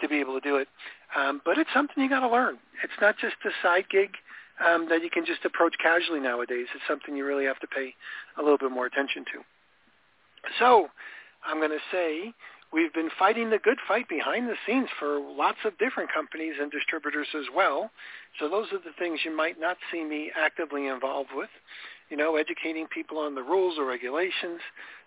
to 0.00 0.08
be 0.08 0.20
able 0.20 0.40
to 0.40 0.40
do 0.40 0.56
it. 0.56 0.68
Um, 1.16 1.40
but 1.44 1.58
it's 1.58 1.70
something 1.74 2.02
you 2.02 2.08
got 2.08 2.20
to 2.20 2.30
learn. 2.30 2.58
It's 2.82 2.98
not 3.00 3.16
just 3.18 3.36
a 3.44 3.50
side 3.62 3.84
gig 3.90 4.10
um, 4.64 4.88
that 4.88 5.02
you 5.02 5.10
can 5.10 5.24
just 5.24 5.44
approach 5.44 5.74
casually 5.82 6.20
nowadays. 6.20 6.66
It's 6.74 6.84
something 6.88 7.16
you 7.16 7.24
really 7.24 7.44
have 7.44 7.60
to 7.60 7.66
pay 7.66 7.94
a 8.38 8.42
little 8.42 8.58
bit 8.58 8.70
more 8.70 8.86
attention 8.86 9.24
to. 9.32 9.44
So 10.58 10.88
I'm 11.44 11.58
going 11.58 11.70
to 11.70 11.84
say 11.92 12.32
we've 12.72 12.92
been 12.92 13.10
fighting 13.18 13.50
the 13.50 13.58
good 13.58 13.78
fight 13.86 14.08
behind 14.08 14.48
the 14.48 14.56
scenes 14.66 14.88
for 14.98 15.20
lots 15.20 15.58
of 15.64 15.76
different 15.78 16.12
companies 16.12 16.54
and 16.60 16.70
distributors 16.70 17.28
as 17.36 17.46
well. 17.54 17.90
So 18.38 18.48
those 18.48 18.66
are 18.72 18.78
the 18.78 18.96
things 18.98 19.20
you 19.24 19.36
might 19.36 19.60
not 19.60 19.76
see 19.92 20.04
me 20.04 20.30
actively 20.36 20.86
involved 20.86 21.30
with 21.34 21.50
you 22.10 22.16
know, 22.16 22.36
educating 22.36 22.86
people 22.86 23.18
on 23.18 23.34
the 23.34 23.42
rules 23.42 23.78
or 23.78 23.84
regulations, 23.84 24.60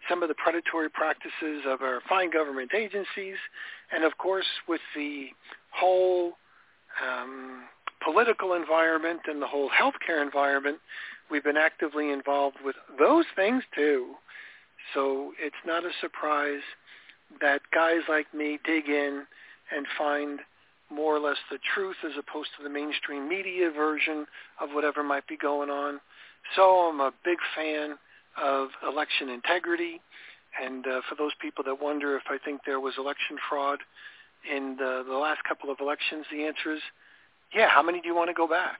some 0.10 0.22
of 0.22 0.30
the 0.30 0.36
predatory 0.36 0.90
practices 0.90 1.64
of 1.68 1.82
our 1.82 2.02
fine 2.08 2.32
government 2.32 2.72
agencies, 2.76 3.38
and 3.92 4.04
of 4.04 4.18
course 4.18 4.46
with 4.68 4.82
the 4.96 5.28
whole 5.72 6.34
um, 7.02 7.64
political 8.04 8.54
environment 8.54 9.22
and 9.26 9.42
the 9.42 9.48
whole 9.48 9.70
healthcare 9.70 10.22
environment, 10.22 10.78
we've 11.30 11.44
been 11.44 11.58
actively 11.58 12.12
involved 12.12 12.58
with 12.64 12.76
those 13.00 13.26
things 13.36 13.64
too. 13.76 14.14
So 14.94 15.32
it's 15.40 15.56
not 15.66 15.86
a 15.86 15.92
surprise 16.02 16.62
that 17.40 17.62
guys 17.74 18.02
like 18.10 18.34
me 18.34 18.60
dig 18.66 18.88
in 18.88 19.26
and 19.76 19.86
find 19.98 20.40
more 20.92 21.16
or 21.16 21.20
less 21.20 21.38
the 21.50 21.60
truth 21.74 21.96
as 22.06 22.12
opposed 22.20 22.50
to 22.58 22.64
the 22.64 22.70
mainstream 22.70 23.30
media 23.30 23.72
version 23.72 24.26
of 24.60 24.70
whatever 24.74 25.04
might 25.04 25.26
be 25.28 25.38
going 25.38 25.70
on. 25.70 26.02
So 26.56 26.90
I'm 26.90 27.00
a 27.00 27.12
big 27.24 27.38
fan 27.56 27.98
of 28.42 28.70
election 28.88 29.30
integrity. 29.30 30.02
And 30.62 30.86
uh, 30.86 31.02
for 31.08 31.16
those 31.16 31.32
people 31.42 31.64
that 31.66 31.82
wonder 31.82 32.16
if 32.18 32.24
I 32.30 32.38
think 32.44 32.62
there 32.66 32.80
was 32.80 32.96
election 32.98 33.38
fraud 33.50 33.80
in 34.50 34.76
the, 34.78 35.04
the 35.08 35.16
last 35.16 35.44
couple 35.48 35.72
of 35.72 35.80
elections, 35.80 36.26
the 36.32 36.44
answer 36.46 36.74
is, 36.74 36.82
yeah, 37.54 37.70
how 37.70 37.82
many 37.82 38.02
do 38.02 38.08
you 38.08 38.16
want 38.16 38.30
to 38.30 38.34
go 38.34 38.48
back? 38.48 38.80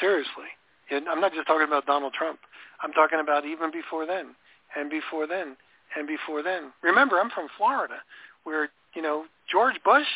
Seriously. 0.00 0.50
And 0.90 1.08
I'm 1.08 1.20
not 1.20 1.32
just 1.32 1.46
talking 1.46 1.66
about 1.66 1.86
Donald 1.86 2.12
Trump. 2.12 2.40
I'm 2.82 2.92
talking 2.92 3.20
about 3.20 3.44
even 3.44 3.70
before 3.70 4.06
then, 4.06 4.34
and 4.76 4.90
before 4.90 5.26
then, 5.26 5.56
and 5.96 6.06
before 6.08 6.42
then. 6.42 6.72
Remember, 6.82 7.20
I'm 7.20 7.30
from 7.30 7.48
Florida, 7.56 7.96
where, 8.44 8.70
you 8.94 9.02
know, 9.02 9.24
George 9.50 9.76
Bush 9.84 10.06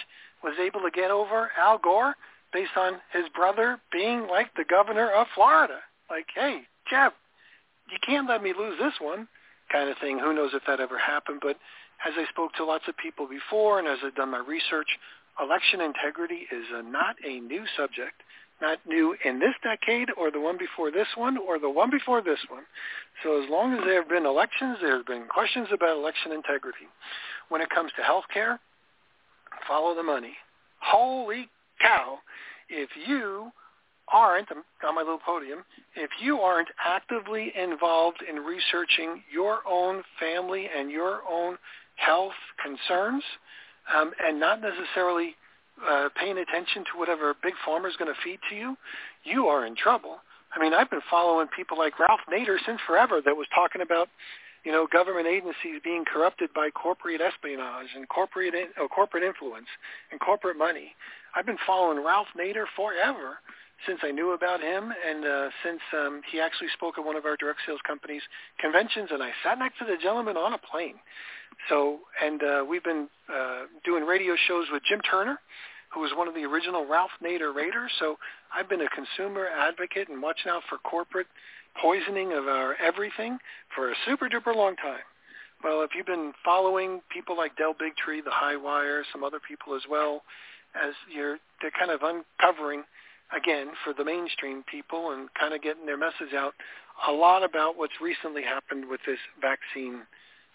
was 0.43 0.55
able 0.61 0.81
to 0.81 0.91
get 0.91 1.11
over 1.11 1.51
Al 1.59 1.79
Gore 1.79 2.15
based 2.53 2.77
on 2.77 2.95
his 3.13 3.25
brother 3.35 3.79
being 3.93 4.27
like 4.29 4.55
the 4.57 4.65
governor 4.69 5.11
of 5.11 5.27
Florida. 5.35 5.79
Like, 6.11 6.27
hey, 6.35 6.63
Jeff, 6.91 7.13
you 7.91 7.99
can't 8.05 8.29
let 8.29 8.43
me 8.43 8.53
lose 8.57 8.79
this 8.79 8.95
one 9.01 9.29
kind 9.71 9.91
of 9.91 9.97
thing. 9.99 10.19
Who 10.19 10.35
knows 10.35 10.51
if 10.55 10.63
that 10.67 10.81
ever 10.81 10.99
happened. 10.99 11.41
But 11.43 11.57
as 12.07 12.15
I 12.17 12.25
spoke 12.31 12.53
to 12.55 12.65
lots 12.65 12.85
of 12.89 12.97
people 12.97 13.27
before 13.29 13.79
and 13.79 13.89
as 13.89 13.99
I've 14.05 14.15
done 14.15 14.31
my 14.31 14.43
research, 14.47 14.89
election 15.41 15.81
integrity 15.81 16.47
is 16.51 16.65
a, 16.75 16.83
not 16.83 17.17
a 17.27 17.41
new 17.41 17.65
subject, 17.77 18.23
not 18.61 18.79
new 18.87 19.15
in 19.25 19.39
this 19.39 19.55
decade 19.63 20.09
or 20.17 20.31
the 20.31 20.41
one 20.41 20.57
before 20.57 20.91
this 20.91 21.09
one 21.15 21.37
or 21.37 21.59
the 21.59 21.69
one 21.69 21.91
before 21.91 22.23
this 22.23 22.39
one. 22.49 22.65
So 23.23 23.43
as 23.43 23.51
long 23.51 23.75
as 23.75 23.81
there 23.85 24.01
have 24.01 24.09
been 24.09 24.27
elections, 24.27 24.79
there 24.81 24.97
have 24.97 25.07
been 25.07 25.27
questions 25.29 25.69
about 25.73 25.97
election 25.97 26.33
integrity. 26.33 26.89
When 27.49 27.61
it 27.61 27.71
comes 27.71 27.93
to 27.97 28.03
health 28.03 28.25
care, 28.33 28.59
follow 29.69 29.95
the 29.95 30.03
money. 30.03 30.35
Holy 30.81 31.49
cow. 31.81 32.19
If 32.69 32.91
you 33.07 33.53
aren't, 34.13 34.49
on 34.51 34.95
my 34.95 35.03
little 35.03 35.19
podium, 35.25 35.65
if 35.95 36.11
you 36.23 36.41
aren't 36.41 36.69
actively 36.85 37.53
involved 37.57 38.23
in 38.29 38.37
researching 38.37 39.23
your 39.33 39.59
own 39.69 40.03
family 40.21 40.69
and 40.77 40.91
your 40.91 41.21
own 41.31 41.57
health 41.97 42.37
concerns 42.63 43.23
um, 43.95 44.13
and 44.23 44.39
not 44.39 44.61
necessarily 44.61 45.35
uh, 45.89 46.09
paying 46.19 46.39
attention 46.39 46.85
to 46.85 46.99
whatever 46.99 47.35
big 47.43 47.55
pharma 47.67 47.89
is 47.89 47.97
going 47.97 48.13
to 48.13 48.21
feed 48.25 48.39
to 48.49 48.57
you, 48.57 48.77
you 49.25 49.47
are 49.47 49.67
in 49.67 49.77
trouble. 49.77 50.17
I 50.55 50.61
mean, 50.61 50.73
I've 50.73 50.91
been 50.91 51.05
following 51.11 51.49
people 51.55 51.77
like 51.77 51.99
Ralph 51.99 52.21
Nader 52.33 52.57
since 52.65 52.81
forever 52.87 53.21
that 53.25 53.37
was 53.37 53.47
talking 53.55 53.83
about, 53.83 54.09
you 54.65 54.73
know, 54.73 54.87
government 54.91 55.27
agencies 55.27 55.81
being 55.85 56.05
corrupted 56.05 56.51
by 56.55 56.71
corporate 56.71 57.21
espionage 57.21 57.89
and 57.95 58.09
corporate 58.09 58.55
in, 58.55 58.69
corporate 58.89 59.23
influence 59.23 59.67
and 60.11 60.21
corporate 60.21 60.57
money. 60.57 60.95
I've 61.35 61.47
been 61.47 61.59
following 61.67 62.03
Ralph 62.03 62.29
Nader 62.39 62.65
forever 62.75 63.39
since 63.87 64.01
I 64.03 64.11
knew 64.11 64.33
about 64.33 64.61
him 64.61 64.93
and 65.07 65.25
uh, 65.25 65.49
since 65.65 65.81
um, 65.93 66.23
he 66.31 66.41
actually 66.41 66.69
spoke 66.75 66.99
at 66.99 67.05
one 67.05 67.17
of 67.17 67.25
our 67.27 67.37
direct 67.37 67.61
sales 67.67 67.81
companies 67.87 68.23
conventions, 68.59 69.11
and 69.13 69.23
I 69.23 69.31
sat 69.45 69.59
next 69.59 69.79
to 69.79 69.85
the 69.85 69.97
gentleman 70.01 70.37
on 70.37 70.55
a 70.55 70.59
plane. 70.59 70.97
So, 71.69 72.01
and 72.23 72.43
uh, 72.43 72.65
we've 72.69 72.85
been 72.85 73.09
uh, 73.33 73.65
doing 73.85 74.05
radio 74.05 74.35
shows 74.49 74.67
with 74.73 74.83
Jim 74.89 75.01
Turner, 75.01 75.39
who 75.93 76.01
was 76.01 76.11
one 76.17 76.29
of 76.29 76.35
the 76.35 76.45
original 76.45 76.87
Ralph 76.87 77.11
Nader 77.23 77.55
Raiders. 77.55 77.91
So 77.99 78.17
I've 78.55 78.69
been 78.69 78.83
a 78.83 78.89
consumer 78.89 79.47
advocate 79.47 80.09
and 80.09 80.23
watching 80.23 80.51
out 80.51 80.63
for 80.69 80.79
corporate 80.79 81.29
poisoning 81.81 82.33
of 82.33 82.49
our 82.49 82.75
everything 82.77 83.39
for 83.75 83.91
a 83.91 83.95
super 84.07 84.29
duper 84.29 84.55
long 84.55 84.77
time. 84.77 85.05
Well, 85.65 85.83
if 85.83 85.91
you've 85.97 86.07
been 86.07 86.33
following 86.45 87.01
people 87.11 87.37
like 87.37 87.57
Del 87.57 87.75
Bigtree, 87.75 88.23
the 88.25 88.31
High 88.31 88.57
Wire, 88.57 89.05
some 89.13 89.25
other 89.25 89.41
people 89.41 89.75
as 89.75 89.83
well, 89.91 90.23
as 90.75 90.93
you're 91.13 91.39
they're 91.63 91.73
kind 91.79 91.91
of 91.91 92.01
uncovering 92.03 92.83
again, 93.35 93.69
for 93.85 93.93
the 93.93 94.05
mainstream 94.05 94.63
people 94.71 95.11
and 95.13 95.29
kind 95.35 95.55
of 95.55 95.63
getting 95.63 95.87
their 95.87 95.97
message 95.97 96.35
out 96.35 96.55
a 97.09 97.13
lot 97.13 97.43
about 97.43 97.77
what's 97.77 98.01
recently 98.01 98.43
happened 98.43 98.89
with 98.89 99.01
this 99.07 99.19
vaccine 99.41 100.03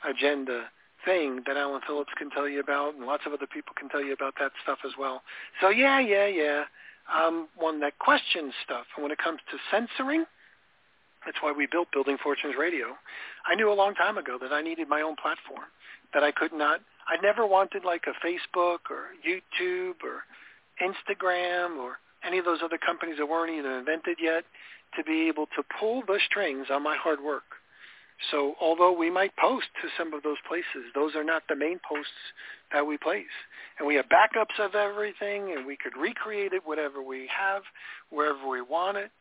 agenda 0.07 0.65
thing 1.05 1.41
that 1.47 1.57
Alan 1.57 1.81
Phillips 1.85 2.11
can 2.17 2.29
tell 2.29 2.47
you 2.47 2.59
about 2.59 2.95
and 2.95 3.05
lots 3.05 3.23
of 3.25 3.33
other 3.33 3.47
people 3.47 3.73
can 3.77 3.89
tell 3.89 4.03
you 4.03 4.13
about 4.13 4.33
that 4.39 4.51
stuff 4.63 4.79
as 4.85 4.91
well. 4.99 5.21
So 5.59 5.69
yeah, 5.69 5.99
yeah, 5.99 6.27
yeah. 6.27 6.63
Um, 7.13 7.47
one 7.57 7.79
that 7.81 7.97
questions 7.99 8.53
stuff. 8.63 8.85
And 8.95 9.03
when 9.03 9.11
it 9.11 9.17
comes 9.17 9.39
to 9.51 9.57
censoring, 9.69 10.25
that's 11.25 11.37
why 11.41 11.51
we 11.51 11.67
built 11.71 11.87
Building 11.91 12.17
Fortunes 12.21 12.55
Radio. 12.57 12.95
I 13.45 13.55
knew 13.55 13.71
a 13.71 13.73
long 13.73 13.93
time 13.95 14.17
ago 14.17 14.37
that 14.41 14.53
I 14.53 14.61
needed 14.61 14.87
my 14.87 15.01
own 15.01 15.15
platform, 15.15 15.67
that 16.13 16.23
I 16.23 16.31
could 16.31 16.53
not, 16.53 16.81
I 17.07 17.21
never 17.21 17.45
wanted 17.45 17.83
like 17.83 18.05
a 18.07 18.25
Facebook 18.25 18.89
or 18.89 19.09
YouTube 19.27 20.01
or 20.03 20.23
Instagram 20.81 21.77
or 21.77 21.97
any 22.25 22.37
of 22.37 22.45
those 22.45 22.59
other 22.63 22.77
companies 22.77 23.17
that 23.17 23.25
weren't 23.25 23.51
even 23.51 23.71
invented 23.71 24.17
yet 24.21 24.43
to 24.97 25.03
be 25.03 25.27
able 25.27 25.45
to 25.55 25.63
pull 25.79 26.03
the 26.05 26.19
strings 26.25 26.67
on 26.69 26.83
my 26.83 26.95
hard 26.97 27.21
work. 27.21 27.43
So 28.29 28.53
although 28.61 28.91
we 28.91 29.09
might 29.09 29.35
post 29.37 29.65
to 29.81 29.89
some 29.97 30.13
of 30.13 30.21
those 30.21 30.37
places, 30.47 30.91
those 30.93 31.15
are 31.15 31.23
not 31.23 31.43
the 31.49 31.55
main 31.55 31.79
posts 31.87 32.21
that 32.71 32.85
we 32.85 32.97
place. 32.97 33.33
And 33.79 33.87
we 33.87 33.95
have 33.95 34.05
backups 34.09 34.59
of 34.59 34.75
everything 34.75 35.53
and 35.57 35.65
we 35.65 35.75
could 35.75 35.97
recreate 35.99 36.53
it 36.53 36.61
whatever 36.63 37.01
we 37.01 37.27
have, 37.33 37.63
wherever 38.09 38.47
we 38.47 38.61
want 38.61 38.97
it. 38.97 39.11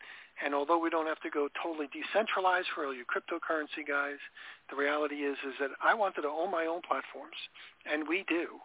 And 0.43 0.53
although 0.53 0.77
we 0.77 0.89
don't 0.89 1.07
have 1.07 1.21
to 1.21 1.29
go 1.29 1.49
totally 1.61 1.87
decentralized 1.93 2.67
for 2.73 2.85
all 2.85 2.93
you 2.93 3.05
cryptocurrency 3.05 3.85
guys, 3.87 4.17
the 4.69 4.75
reality 4.75 5.21
is 5.25 5.37
is 5.45 5.53
that 5.59 5.69
I 5.83 5.93
wanted 5.93 6.21
to 6.21 6.29
own 6.29 6.49
my 6.49 6.65
own 6.65 6.81
platforms, 6.81 7.37
and 7.85 8.07
we 8.07 8.25
do. 8.27 8.57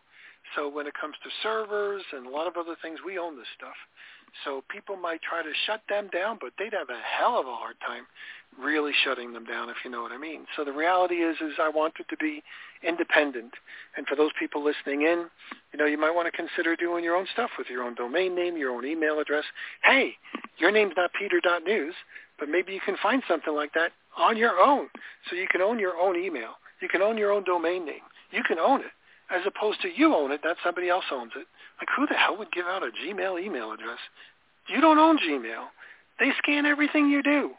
So 0.55 0.69
when 0.69 0.87
it 0.87 0.95
comes 0.95 1.17
to 1.23 1.31
servers 1.43 2.03
and 2.13 2.27
a 2.27 2.31
lot 2.31 2.47
of 2.47 2.57
other 2.57 2.77
things, 2.81 3.01
we 3.05 3.19
own 3.19 3.37
this 3.37 3.51
stuff. 3.57 3.77
So 4.45 4.63
people 4.69 4.97
might 4.97 5.23
try 5.23 5.43
to 5.43 5.53
shut 5.67 5.83
them 5.89 6.09
down, 6.13 6.39
but 6.41 6.53
they'd 6.59 6.73
have 6.73 6.91
a 6.91 7.01
hell 7.01 7.39
of 7.39 7.47
a 7.47 7.55
hard 7.55 7.77
time 7.87 8.07
really 8.61 8.93
shutting 9.05 9.33
them 9.33 9.45
down, 9.45 9.69
if 9.69 9.77
you 9.85 9.91
know 9.91 10.03
what 10.03 10.13
I 10.13 10.19
mean. 10.19 10.47
So 10.57 10.65
the 10.65 10.73
reality 10.73 11.17
is, 11.17 11.37
is 11.41 11.55
I 11.61 11.69
want 11.69 11.95
it 11.99 12.07
to 12.09 12.17
be 12.17 12.43
independent. 12.83 13.53
And 13.97 14.07
for 14.07 14.17
those 14.17 14.31
people 14.39 14.65
listening 14.65 15.03
in, 15.03 15.27
you 15.73 15.79
know, 15.79 15.85
you 15.85 15.99
might 15.99 16.15
want 16.15 16.27
to 16.27 16.33
consider 16.33 16.77
doing 16.77 17.05
your 17.05 17.17
own 17.17 17.27
stuff 17.33 17.51
with 17.59 17.69
your 17.69 17.83
own 17.83 17.95
domain 17.95 18.35
name, 18.35 18.57
your 18.57 18.71
own 18.71 18.87
email 18.87 19.19
address. 19.21 19.45
Hey, 19.83 20.15
your 20.59 20.71
name's 20.71 20.95
not 20.97 21.11
peter.news, 21.19 21.95
but 22.39 22.49
maybe 22.49 22.73
you 22.73 22.81
can 22.81 22.97
find 23.03 23.23
something 23.29 23.55
like 23.55 23.73
that 23.75 23.93
on 24.17 24.37
your 24.37 24.59
own. 24.59 24.89
So 25.29 25.37
you 25.37 25.47
can 25.51 25.61
own 25.61 25.79
your 25.79 25.97
own 25.97 26.17
email. 26.17 26.55
You 26.81 26.89
can 26.89 27.03
own 27.03 27.19
your 27.19 27.33
own 27.33 27.45
domain 27.45 27.85
name. 27.85 28.05
You 28.31 28.43
can 28.43 28.59
own 28.59 28.81
it 28.81 28.93
as 29.31 29.43
opposed 29.47 29.81
to 29.83 29.89
you 29.89 30.15
own 30.15 30.31
it, 30.31 30.41
that 30.45 30.57
somebody 30.63 30.89
else 30.89 31.05
owns 31.11 31.33
it. 31.37 31.47
Like 31.79 31.89
who 31.97 32.07
the 32.07 32.15
hell 32.15 32.37
would 32.39 32.53
give 32.53 32.67
out 32.67 32.83
a 32.83 32.91
Gmail 32.91 33.43
email 33.43 33.73
address? 33.73 33.99
You 34.69 34.81
don't 34.81 34.99
own 34.99 35.19
Gmail. 35.19 35.67
They 36.19 36.31
scan 36.39 36.67
everything 36.67 37.11
you 37.11 37.23
do. 37.23 37.51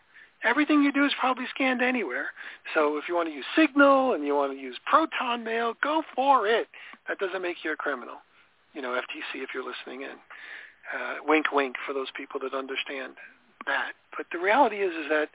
Everything 0.43 0.83
you 0.83 0.91
do 0.91 1.05
is 1.05 1.11
probably 1.19 1.45
scanned 1.53 1.81
anywhere. 1.81 2.27
So 2.73 2.97
if 2.97 3.05
you 3.09 3.15
want 3.15 3.29
to 3.29 3.33
use 3.35 3.45
Signal 3.55 4.13
and 4.13 4.25
you 4.25 4.35
want 4.35 4.53
to 4.53 4.57
use 4.57 4.77
Proton 4.85 5.43
Mail, 5.43 5.73
go 5.81 6.03
for 6.15 6.47
it. 6.47 6.67
That 7.07 7.17
doesn't 7.17 7.41
make 7.41 7.57
you 7.63 7.71
a 7.71 7.75
criminal. 7.75 8.17
You 8.73 8.81
know, 8.81 8.89
FTC 8.89 9.41
if 9.41 9.49
you're 9.53 9.65
listening 9.65 10.01
in. 10.01 10.17
Uh, 10.93 11.15
wink, 11.25 11.51
wink 11.51 11.75
for 11.85 11.93
those 11.93 12.07
people 12.15 12.39
that 12.41 12.53
understand 12.53 13.13
that. 13.65 13.93
But 14.15 14.27
the 14.31 14.39
reality 14.39 14.77
is, 14.77 14.93
is 14.93 15.09
that 15.09 15.29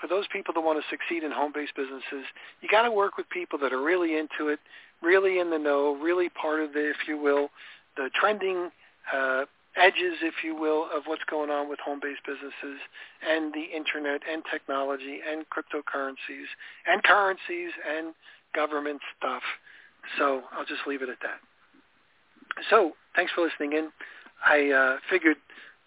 for 0.00 0.06
those 0.06 0.26
people 0.32 0.54
that 0.54 0.60
want 0.60 0.82
to 0.82 0.88
succeed 0.90 1.24
in 1.24 1.32
home-based 1.32 1.74
businesses, 1.74 2.26
you 2.60 2.68
got 2.68 2.82
to 2.82 2.90
work 2.90 3.16
with 3.16 3.28
people 3.30 3.58
that 3.60 3.72
are 3.72 3.82
really 3.82 4.16
into 4.16 4.48
it, 4.48 4.60
really 5.02 5.38
in 5.38 5.50
the 5.50 5.58
know, 5.58 5.96
really 6.00 6.28
part 6.28 6.60
of 6.60 6.72
the, 6.72 6.90
if 6.90 6.96
you 7.06 7.18
will, 7.18 7.48
the 7.96 8.10
trending 8.14 8.70
uh, 9.12 9.44
edges, 9.76 10.18
if 10.22 10.34
you 10.44 10.54
will, 10.54 10.84
of 10.94 11.04
what's 11.06 11.22
going 11.30 11.50
on 11.50 11.68
with 11.68 11.78
home-based 11.80 12.20
businesses 12.26 12.80
and 13.26 13.52
the 13.52 13.64
internet 13.74 14.20
and 14.30 14.42
technology 14.50 15.20
and 15.28 15.44
cryptocurrencies 15.50 16.48
and 16.86 17.02
currencies 17.02 17.70
and 17.88 18.14
government 18.54 19.00
stuff. 19.16 19.42
So 20.18 20.42
I'll 20.52 20.64
just 20.64 20.86
leave 20.86 21.02
it 21.02 21.08
at 21.08 21.18
that. 21.22 21.38
So 22.70 22.92
thanks 23.14 23.32
for 23.32 23.42
listening 23.42 23.72
in. 23.72 23.90
I 24.44 24.70
uh, 24.70 24.96
figured 25.10 25.36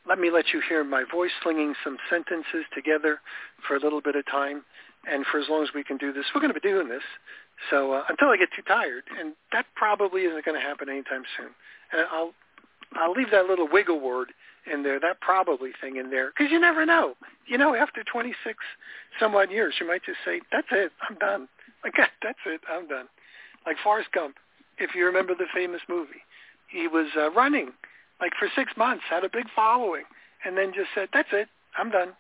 let 0.08 0.20
me 0.20 0.32
let 0.32 0.50
you 0.54 0.62
hear 0.68 0.84
my 0.84 1.04
voice 1.12 1.32
slinging 1.44 1.76
some 1.84 1.98
sentences 2.10 2.66
together 2.74 3.20
for 3.68 3.76
a 3.76 3.80
little 3.80 4.02
bit 4.02 4.16
of 4.16 4.26
time. 4.26 4.64
And 5.10 5.26
for 5.32 5.40
as 5.40 5.46
long 5.50 5.64
as 5.64 5.70
we 5.74 5.84
can 5.84 5.98
do 5.98 6.12
this, 6.14 6.26
we're 6.34 6.42
going 6.42 6.54
to 6.54 6.60
be 6.60 6.68
doing 6.68 6.90
this. 6.90 7.04
So 7.70 7.94
uh, 7.94 8.04
until 8.10 8.30
I 8.30 8.38
get 8.38 8.50
too 8.56 8.64
tired, 8.64 9.04
and 9.20 9.34
that 9.52 9.66
probably 9.76 10.24
isn't 10.24 10.46
going 10.46 10.60
to 10.60 10.66
happen 10.66 10.90
anytime 10.90 11.24
soon. 11.38 11.50
And 11.92 12.08
I'll 12.12 12.34
I'll 12.94 13.14
leave 13.14 13.32
that 13.32 13.46
little 13.46 13.68
wiggle 13.72 14.00
word 14.00 14.34
in 14.72 14.84
there, 14.84 15.00
that 15.00 15.22
probably 15.22 15.72
thing 15.80 15.96
in 15.96 16.10
there, 16.10 16.32
because 16.32 16.52
you 16.52 16.60
never 16.60 16.86
know. 16.86 17.16
You 17.48 17.58
know, 17.58 17.74
after 17.74 18.04
26 18.04 18.58
some 19.20 19.36
odd 19.36 19.50
years, 19.52 19.76
you 19.80 19.88
might 19.88 20.04
just 20.04 20.20
say, 20.26 20.42
"That's 20.52 20.68
it, 20.72 20.92
I'm 21.08 21.18
done." 21.18 21.48
Like 21.84 21.96
that's 22.22 22.38
it, 22.46 22.62
I'm 22.70 22.88
done. 22.88 23.08
Like 23.66 23.76
Forrest 23.84 24.12
Gump, 24.12 24.36
if 24.78 24.94
you 24.94 25.04
remember 25.04 25.34
the 25.34 25.48
famous 25.52 25.82
movie, 25.90 26.22
he 26.68 26.88
was 26.88 27.08
uh, 27.18 27.32
running 27.32 27.72
like 28.20 28.34
for 28.38 28.48
six 28.56 28.74
months, 28.78 29.04
had 29.10 29.24
a 29.24 29.30
big 29.30 29.46
following, 29.56 30.04
and 30.46 30.56
then 30.56 30.74
just 30.76 30.90
said, 30.94 31.10
"That's 31.12 31.30
it, 31.34 31.48
I'm 31.76 31.90
done." 31.90 32.14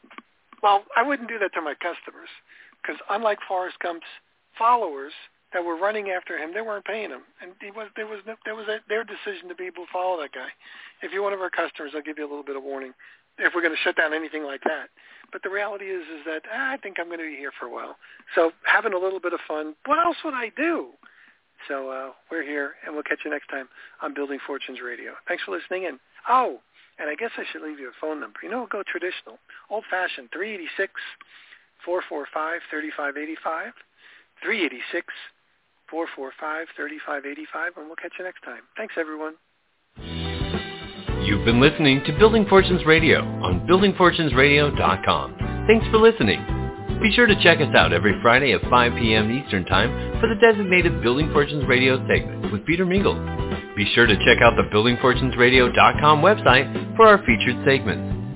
Well, 0.63 0.83
I 0.97 1.03
wouldn't 1.03 1.29
do 1.29 1.37
that 1.37 1.53
to 1.53 1.61
my 1.61 1.75
customers, 1.75 2.29
because 2.81 2.99
unlike 3.07 3.37
Forrest 3.47 3.77
Gump's 3.83 4.09
followers 4.57 5.13
that 5.53 5.63
were 5.63 5.75
running 5.75 6.09
after 6.09 6.37
him, 6.37 6.53
they 6.53 6.61
weren't 6.61 6.85
paying 6.85 7.09
him, 7.09 7.21
and 7.41 7.51
he 7.61 7.71
was 7.71 7.87
there 7.95 8.07
was 8.07 8.19
no, 8.25 8.35
there 8.45 8.55
was 8.55 8.67
a, 8.67 8.79
their 8.87 9.03
decision 9.03 9.49
to 9.49 9.55
be 9.55 9.65
able 9.65 9.85
to 9.85 9.91
follow 9.91 10.19
that 10.21 10.31
guy. 10.31 10.47
If 11.01 11.11
you're 11.11 11.23
one 11.23 11.33
of 11.33 11.41
our 11.41 11.49
customers, 11.49 11.91
I'll 11.95 12.01
give 12.01 12.17
you 12.17 12.25
a 12.25 12.31
little 12.31 12.45
bit 12.45 12.55
of 12.55 12.63
warning 12.63 12.93
if 13.37 13.53
we're 13.55 13.61
going 13.61 13.75
to 13.75 13.83
shut 13.83 13.95
down 13.95 14.13
anything 14.13 14.43
like 14.43 14.61
that. 14.63 14.87
But 15.31 15.43
the 15.43 15.49
reality 15.49 15.85
is, 15.85 16.03
is 16.03 16.23
that 16.25 16.43
ah, 16.51 16.71
I 16.73 16.77
think 16.77 16.97
I'm 16.99 17.07
going 17.07 17.19
to 17.19 17.27
be 17.27 17.35
here 17.35 17.51
for 17.59 17.65
a 17.65 17.71
while. 17.71 17.95
So 18.35 18.51
having 18.63 18.93
a 18.93 18.99
little 18.99 19.19
bit 19.19 19.33
of 19.33 19.39
fun. 19.47 19.75
What 19.85 19.99
else 19.99 20.17
would 20.23 20.33
I 20.33 20.51
do? 20.55 20.91
So 21.67 21.89
uh, 21.89 22.09
we're 22.31 22.43
here, 22.43 22.73
and 22.85 22.95
we'll 22.95 23.03
catch 23.03 23.19
you 23.23 23.31
next 23.31 23.47
time 23.47 23.69
on 24.01 24.13
Building 24.13 24.39
Fortunes 24.45 24.79
Radio. 24.81 25.13
Thanks 25.27 25.43
for 25.43 25.51
listening 25.55 25.83
in. 25.83 25.99
Oh, 26.27 26.59
and 26.97 27.09
I 27.09 27.15
guess 27.15 27.31
I 27.37 27.43
should 27.51 27.61
leave 27.61 27.79
you 27.79 27.89
a 27.89 27.97
phone 28.01 28.19
number. 28.19 28.39
You 28.43 28.49
know, 28.49 28.67
go 28.69 28.83
traditional, 28.85 29.37
old-fashioned, 29.69 30.29
386 30.33 30.93
445 31.85 32.61
3585 32.69 33.73
386 34.41 35.05
445 35.91 36.67
3585 36.75 37.77
and 37.77 37.87
we'll 37.87 37.99
catch 37.99 38.13
you 38.17 38.25
next 38.25 38.41
time. 38.41 38.63
Thanks, 38.77 38.95
everyone. 38.97 39.35
You've 41.21 41.45
been 41.45 41.61
listening 41.61 42.01
to 42.05 42.17
Building 42.17 42.47
Fortunes 42.49 42.85
Radio 42.85 43.21
on 43.43 43.67
buildingfortunesradio.com. 43.67 45.35
Thanks 45.67 45.85
for 45.91 45.97
listening. 45.99 46.41
Be 47.01 47.11
sure 47.11 47.25
to 47.25 47.35
check 47.43 47.59
us 47.59 47.73
out 47.75 47.93
every 47.93 48.19
Friday 48.21 48.53
at 48.53 48.61
5 48.69 48.93
p.m. 48.97 49.31
Eastern 49.31 49.65
Time 49.65 50.19
for 50.19 50.27
the 50.27 50.35
designated 50.35 51.01
Building 51.01 51.31
Fortunes 51.31 51.67
Radio 51.67 51.97
segment 52.07 52.51
with 52.51 52.65
Peter 52.65 52.85
Mingle. 52.85 53.15
Be 53.75 53.89
sure 53.93 54.05
to 54.05 54.15
check 54.25 54.41
out 54.41 54.55
the 54.55 54.69
buildingfortunesradio.com 54.73 56.21
website 56.21 56.95
for 56.95 57.07
our 57.07 57.17
featured 57.25 57.63
segments. 57.65 58.20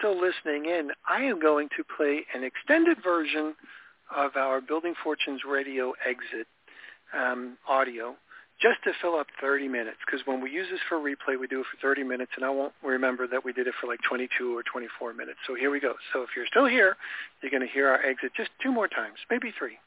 Still 0.00 0.20
listening 0.20 0.64
in, 0.64 0.90
I 1.08 1.22
am 1.22 1.40
going 1.40 1.68
to 1.76 1.84
play 1.96 2.22
an 2.34 2.42
extended 2.42 2.98
version 3.04 3.54
of 4.14 4.34
our 4.34 4.60
Building 4.60 4.94
Fortunes 5.04 5.42
radio 5.48 5.92
exit 6.04 6.48
um, 7.14 7.56
audio 7.68 8.16
just 8.60 8.82
to 8.84 8.92
fill 9.00 9.16
up 9.16 9.26
30 9.40 9.68
minutes 9.68 9.96
because 10.04 10.20
when 10.26 10.42
we 10.42 10.50
use 10.50 10.66
this 10.70 10.80
for 10.88 10.98
replay, 10.98 11.38
we 11.38 11.46
do 11.46 11.60
it 11.60 11.66
for 11.70 11.80
30 11.80 12.02
minutes, 12.02 12.32
and 12.36 12.44
I 12.44 12.50
won't 12.50 12.72
remember 12.82 13.26
that 13.28 13.44
we 13.44 13.52
did 13.52 13.66
it 13.66 13.74
for 13.80 13.86
like 13.86 14.00
22 14.08 14.56
or 14.56 14.62
24 14.70 15.14
minutes. 15.14 15.38
So 15.46 15.54
here 15.54 15.70
we 15.70 15.80
go. 15.80 15.94
So 16.12 16.22
if 16.22 16.30
you're 16.36 16.46
still 16.46 16.66
here, 16.66 16.96
you're 17.42 17.50
going 17.50 17.66
to 17.66 17.72
hear 17.72 17.88
our 17.88 18.04
exit 18.04 18.32
just 18.36 18.50
two 18.62 18.72
more 18.72 18.88
times, 18.88 19.16
maybe 19.30 19.52
three. 19.58 19.78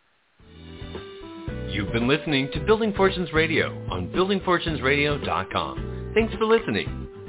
You've 1.69 1.91
been 1.91 2.08
listening 2.08 2.52
to 2.54 2.60
Building 2.60 2.93
Fortunes 2.93 3.34
Radio 3.34 3.67
on 3.89 4.10
buildingfortunesradio.com. 4.10 6.12
Thanks 6.13 6.34
for 6.36 6.45
listening. 6.45 7.02